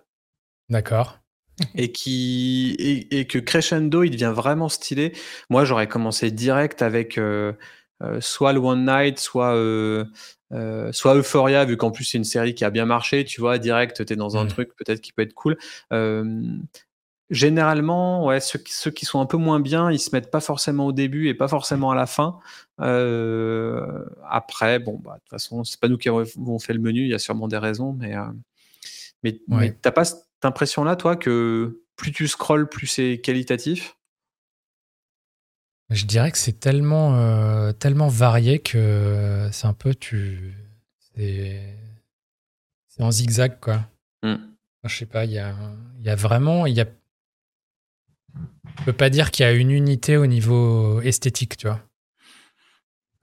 D'accord. 0.70 1.20
Et, 1.76 1.92
qui, 1.92 2.76
et, 3.12 3.28
que 3.28 3.38
crescendo, 3.38 4.02
il 4.02 4.10
devient 4.10 4.34
vraiment 4.36 4.70
stylé. 4.70 5.14
Moi, 5.52 5.66
j'aurais 5.66 5.88
commencé 5.88 6.32
direct 6.32 6.82
avec 6.82 7.20
soit 8.20 8.54
le 8.54 8.60
One 8.60 8.86
Night, 8.86 9.20
soit 9.20 9.56
euh, 10.54 10.92
soit 10.92 11.16
Euphoria, 11.16 11.66
vu 11.66 11.78
qu'en 11.78 11.92
plus 11.92 12.04
c'est 12.04 12.18
une 12.18 12.24
série 12.24 12.54
qui 12.54 12.64
a 12.64 12.70
bien 12.70 12.86
marché, 12.86 13.26
tu 13.26 13.42
vois, 13.42 13.58
direct, 13.58 14.06
tu 14.06 14.14
es 14.14 14.16
dans 14.16 14.38
un 14.38 14.46
mmh. 14.46 14.50
truc 14.50 14.76
peut-être 14.76 15.02
qui 15.02 15.12
peut 15.12 15.24
être 15.24 15.34
cool. 15.34 15.58
généralement, 17.30 18.26
ouais, 18.26 18.40
ceux, 18.40 18.60
ceux, 18.68 18.92
qui 18.92 19.06
sont 19.06 19.20
un 19.20 19.26
peu 19.26 19.38
moins 19.38 19.60
bien, 19.60 19.92
ils 19.92 20.00
se 20.00 20.12
mettent 20.14 20.30
pas 20.30 20.42
forcément 20.42 20.86
au 20.86 20.92
début 20.92 21.28
et 21.28 21.34
pas 21.34 21.48
forcément 21.48 21.90
à 21.90 21.96
la 21.96 22.06
fin. 22.06 22.40
Euh, 22.82 24.06
après, 24.30 24.78
bon, 24.80 25.00
bah, 25.04 25.16
de 25.16 25.20
toute 25.22 25.30
façon, 25.30 25.64
c'est 25.64 25.80
pas 25.80 25.88
nous 25.88 25.98
qui 25.98 26.10
avons 26.10 26.60
fait 26.60 26.74
le 26.74 26.80
menu, 26.80 27.02
il 27.02 27.10
y 27.10 27.16
a 27.16 27.20
sûrement 27.20 27.48
des 27.48 27.58
raisons, 27.58 27.94
mais, 27.94 28.16
euh, 28.16 28.22
mais, 29.24 29.72
t'as 29.82 29.92
pas 29.92 30.04
impression-là, 30.46 30.96
toi, 30.96 31.16
que 31.16 31.82
plus 31.96 32.12
tu 32.12 32.28
scrolles, 32.28 32.68
plus 32.68 32.88
c'est 32.88 33.20
qualitatif? 33.22 33.98
Je 35.90 36.06
dirais 36.06 36.32
que 36.32 36.38
c'est 36.38 36.60
tellement, 36.60 37.16
euh, 37.16 37.72
tellement 37.72 38.08
varié 38.08 38.60
que 38.60 39.50
c'est 39.52 39.68
un 39.68 39.74
peu 39.74 39.94
tu. 39.94 40.56
C'est, 41.16 41.78
en 43.00 43.12
zigzag, 43.12 43.60
quoi. 43.60 43.82
Mm. 44.24 44.36
Je 44.86 44.98
sais 44.98 45.06
pas, 45.06 45.26
il 45.26 45.32
y 45.32 45.40
a, 45.40 45.56
y 46.02 46.10
a 46.10 46.16
vraiment. 46.16 46.66
Y 46.66 46.82
a... 46.82 46.86
Je 48.80 48.86
peux 48.86 48.94
pas 48.94 49.10
dire 49.10 49.30
qu'il 49.30 49.46
y 49.46 49.50
a 49.50 49.52
une 49.52 49.72
unité 49.72 50.18
au 50.18 50.26
niveau 50.26 51.00
esthétique, 51.02 51.58
tu 51.58 51.68
vois. 51.68 51.82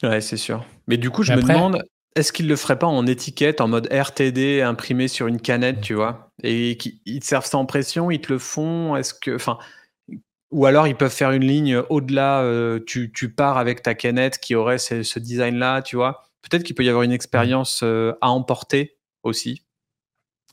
Ouais, 0.02 0.20
c'est 0.20 0.36
sûr. 0.36 0.64
Mais 0.86 0.96
du 0.96 1.10
coup, 1.10 1.22
je 1.22 1.32
me 1.32 1.42
demande, 1.42 1.82
est-ce 2.16 2.32
qu'ils 2.32 2.48
le 2.48 2.56
feraient 2.56 2.78
pas 2.78 2.86
en 2.86 3.06
étiquette, 3.06 3.60
en 3.60 3.68
mode 3.68 3.88
RTD 3.92 4.62
imprimé 4.62 5.08
sur 5.08 5.26
une 5.26 5.40
canette, 5.40 5.80
tu 5.80 5.94
vois? 5.94 6.32
Et 6.42 6.76
qu'ils 6.76 7.20
te 7.20 7.24
servent 7.24 7.46
sans 7.46 7.66
pression, 7.66 8.10
ils 8.10 8.20
te 8.20 8.32
le 8.32 8.38
font 8.38 8.96
Est-ce 8.96 9.14
que. 9.14 9.34
Enfin 9.34 9.58
ou 10.50 10.66
alors 10.66 10.86
ils 10.86 10.96
peuvent 10.96 11.12
faire 11.12 11.30
une 11.30 11.44
ligne 11.44 11.76
au-delà, 11.76 12.42
euh, 12.42 12.80
tu, 12.84 13.10
pars 13.34 13.58
avec 13.58 13.82
ta 13.82 13.94
canette 13.94 14.38
qui 14.38 14.54
aurait 14.54 14.78
ce, 14.78 15.18
design-là, 15.18 15.82
tu 15.82 15.96
vois? 15.96 16.24
Peut-être 16.42 16.64
qu'il 16.64 16.74
peut 16.74 16.84
y 16.84 16.88
avoir 16.88 17.04
une 17.04 17.12
expérience 17.12 17.82
euh, 17.82 18.12
à 18.20 18.30
emporter 18.30 18.98
aussi. 19.22 19.62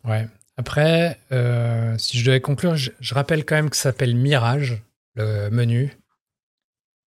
Ouais. 0.03 0.27
Après, 0.57 1.19
euh, 1.31 1.97
si 1.97 2.17
je 2.19 2.25
devais 2.25 2.41
conclure, 2.41 2.75
je, 2.75 3.13
rappelle 3.13 3.45
quand 3.45 3.55
même 3.55 3.69
que 3.69 3.75
ça 3.75 3.83
s'appelle 3.83 4.15
Mirage, 4.15 4.83
le 5.15 5.49
menu. 5.49 5.97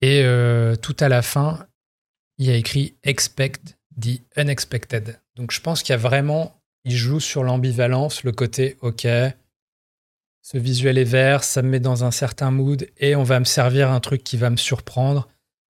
Et 0.02 0.24
tout 0.80 0.96
à 0.98 1.10
la 1.10 1.20
fin, 1.20 1.66
il 2.38 2.46
y 2.46 2.50
a 2.50 2.54
écrit 2.54 2.96
Expect 3.02 3.76
the 3.98 4.20
Unexpected. 4.36 5.18
Donc 5.36 5.52
je 5.52 5.60
pense 5.60 5.82
qu'il 5.82 5.92
y 5.92 5.94
a 5.94 5.98
vraiment, 5.98 6.60
il 6.84 6.96
joue 6.96 7.20
sur 7.20 7.44
l'ambivalence, 7.44 8.24
le 8.24 8.32
côté 8.32 8.76
OK, 8.82 9.06
ce 10.42 10.58
visuel 10.58 10.98
est 10.98 11.04
vert, 11.04 11.44
ça 11.44 11.62
me 11.62 11.68
met 11.68 11.80
dans 11.80 12.04
un 12.04 12.10
certain 12.10 12.50
mood 12.50 12.88
et 12.96 13.14
on 13.14 13.22
va 13.22 13.38
me 13.40 13.44
servir 13.44 13.90
un 13.90 14.00
truc 14.00 14.24
qui 14.24 14.36
va 14.36 14.50
me 14.50 14.56
surprendre. 14.56 15.28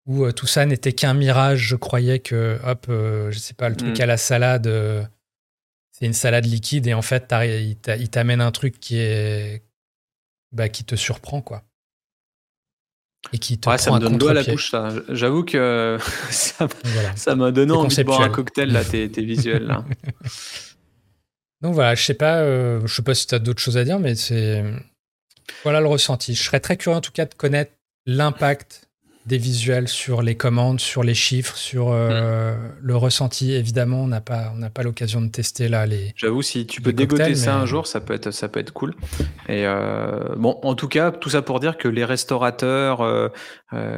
Ou 0.08 0.26
euh, 0.26 0.32
tout 0.32 0.48
ça 0.48 0.66
n'était 0.66 0.94
qu'un 0.94 1.14
mirage, 1.14 1.60
je 1.60 1.76
croyais 1.76 2.20
que, 2.20 2.60
hop, 2.64 2.88
euh, 2.90 3.32
je 3.32 3.40
sais 3.40 3.54
pas, 3.54 3.70
le 3.70 3.76
truc 3.76 3.98
mm. 3.98 4.02
à 4.02 4.06
la 4.06 4.18
salade, 4.18 4.68
euh, 4.68 5.04
c'est 5.92 6.06
une 6.06 6.14
salade 6.14 6.46
liquide 6.46 6.88
et 6.88 6.94
en 6.94 7.02
fait, 7.02 7.34
il 7.44 8.10
t'amène 8.10 8.42
un 8.42 8.52
truc 8.52 8.80
qui 8.80 8.98
est. 8.98 9.64
Bah, 10.52 10.68
qui 10.68 10.84
te 10.84 10.96
surprend, 10.96 11.42
quoi. 11.42 11.64
Et 13.34 13.38
qui 13.38 13.60
te 13.60 13.70
ouais, 13.70 13.78
ça 13.78 13.92
me 13.92 14.00
donne 14.00 14.18
l'eau 14.18 14.30
à 14.30 14.34
la 14.34 14.44
bouche, 14.44 14.72
ça. 14.72 14.90
J'avoue 15.10 15.44
que 15.44 15.98
ça 16.30 17.36
m'a 17.36 17.52
donné 17.52 17.72
envie 17.72 17.96
de 17.96 18.04
boire 18.04 18.22
un 18.22 18.30
cocktail, 18.30 18.72
là, 18.72 18.84
tes, 18.84 19.10
tes 19.10 19.24
visuels, 19.24 19.66
là. 19.66 19.86
Donc 21.62 21.76
voilà, 21.76 21.94
je 21.94 22.04
sais 22.04 22.16
pas, 22.16 22.38
euh, 22.40 22.82
je 22.86 22.94
sais 22.94 23.04
pas 23.04 23.14
si 23.14 23.28
tu 23.28 23.36
as 23.36 23.40
d'autres 23.40 23.62
choses 23.62 23.78
à 23.78 23.84
dire, 23.84 24.00
mais 24.00 24.16
c'est 24.16 24.64
voilà 25.64 25.80
le 25.80 25.88
ressenti. 25.88 26.34
Je 26.34 26.42
serais 26.42 26.60
très 26.60 26.76
curieux 26.76 26.98
en 26.98 27.02
tout 27.02 27.12
cas 27.12 27.26
de 27.26 27.36
connaître 27.36 27.74
l'impact 28.08 28.90
des 29.26 29.38
visuels 29.38 29.88
sur 29.88 30.22
les 30.22 30.36
commandes, 30.36 30.80
sur 30.80 31.04
les 31.04 31.14
chiffres, 31.14 31.56
sur 31.56 31.90
euh, 31.92 32.56
mm. 32.56 32.58
le 32.82 32.96
ressenti. 32.96 33.54
Évidemment, 33.54 34.02
on 34.02 34.08
n'a 34.08 34.22
pas, 34.22 34.52
on 34.54 34.58
n'a 34.58 34.70
pas 34.70 34.84
l'occasion 34.84 35.22
de 35.22 35.30
tester 35.30 35.68
là 35.68 35.86
les. 35.86 36.14
J'avoue, 36.16 36.42
si 36.42 36.66
tu 36.66 36.82
peux 36.82 36.94
dégoter 36.94 37.36
ça 37.36 37.56
un 37.56 37.66
jour, 37.66 37.88
ça 37.88 38.00
peut 38.00 38.14
être, 38.14 38.32
ça 38.32 38.48
peut 38.48 38.60
être 38.60 38.74
cool. 38.74 38.94
Et 39.48 39.66
euh, 39.66 40.36
bon, 40.38 40.60
en 40.64 40.76
tout 40.76 40.88
cas, 40.88 41.12
tout 41.12 41.30
ça 41.30 41.42
pour 41.42 41.60
dire 41.60 41.78
que 41.78 41.88
les 41.88 42.06
restaurateurs, 42.06 43.32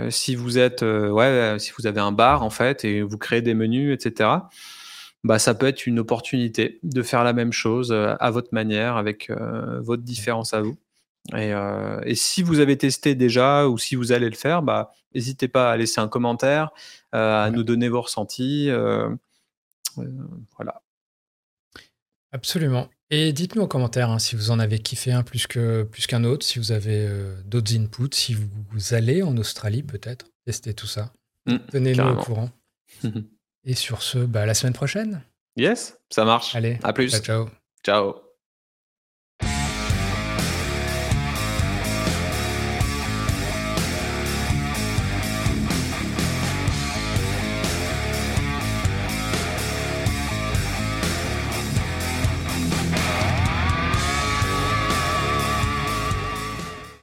si 0.09 0.36
vous 0.36 0.57
êtes, 0.57 0.81
ouais, 0.81 1.55
si 1.59 1.71
vous 1.77 1.88
avez 1.88 2.01
un 2.01 2.12
bar 2.12 2.43
en 2.43 2.49
fait 2.49 2.86
et 2.86 3.01
vous 3.01 3.17
créez 3.17 3.41
des 3.41 3.53
menus, 3.53 3.93
etc 3.93 4.29
bah, 5.23 5.39
ça 5.39 5.53
peut 5.53 5.67
être 5.67 5.88
une 5.88 5.99
opportunité 5.99 6.79
de 6.83 7.01
faire 7.01 7.23
la 7.23 7.33
même 7.33 7.53
chose 7.53 7.91
euh, 7.91 8.15
à 8.19 8.29
votre 8.29 8.49
manière, 8.51 8.97
avec 8.97 9.29
euh, 9.29 9.79
votre 9.81 10.03
différence 10.03 10.53
à 10.53 10.62
vous. 10.62 10.77
Et, 11.31 11.53
euh, 11.53 12.01
et, 12.05 12.15
si 12.15 12.43
vous 12.43 12.59
avez 12.59 12.77
testé 12.77 13.15
déjà 13.15 13.67
ou 13.69 13.77
si 13.77 13.95
vous 13.95 14.12
allez 14.12 14.29
le 14.29 14.36
faire, 14.36 14.62
bah, 14.62 14.91
n'hésitez 15.15 15.47
pas 15.47 15.71
à 15.71 15.77
laisser 15.77 16.01
un 16.01 16.09
commentaire, 16.09 16.71
à 17.12 17.49
nous 17.51 17.63
donner 17.63 17.88
vos 17.88 18.01
ressentis. 18.01 18.69
voilà. 19.95 20.81
Absolument. 22.31 22.89
Et 23.09 23.31
dites-nous 23.31 23.62
en 23.62 23.67
commentaire 23.67 24.09
hein, 24.09 24.17
si 24.17 24.36
vous 24.36 24.49
en 24.49 24.59
avez 24.59 24.79
kiffé 24.79 25.12
un 25.12 25.21
plus 25.21 25.45
qu'un 25.45 25.86
plus 25.86 26.07
qu'un 26.07 26.23
autre, 26.23 26.43
si 26.43 26.57
vous 26.57 26.71
avez 26.71 27.07
d'autres 27.45 27.75
inputs, 27.75 28.09
si 28.12 28.33
vous, 28.33 28.93
allez 28.93 29.21
en 29.21 29.38
Australie 29.38 29.83
peut-être 29.83 30.25
tester 30.45 30.73
tout 30.73 30.88
ça. 30.88 31.13
Mmh, 31.45 31.57
Tenez-nous 31.71 32.03
au 32.03 32.15
courant. 32.15 32.49
Et 33.65 33.75
sur 33.75 34.01
ce, 34.01 34.17
bah, 34.17 34.45
la 34.45 34.53
semaine 34.53 34.73
prochaine. 34.73 35.23
Yes, 35.55 35.99
ça 36.09 36.25
marche. 36.25 36.55
Allez, 36.55 36.79
à 36.83 36.93
plus. 36.93 37.12
Ciao. 37.21 37.49
Ciao. 37.86 38.32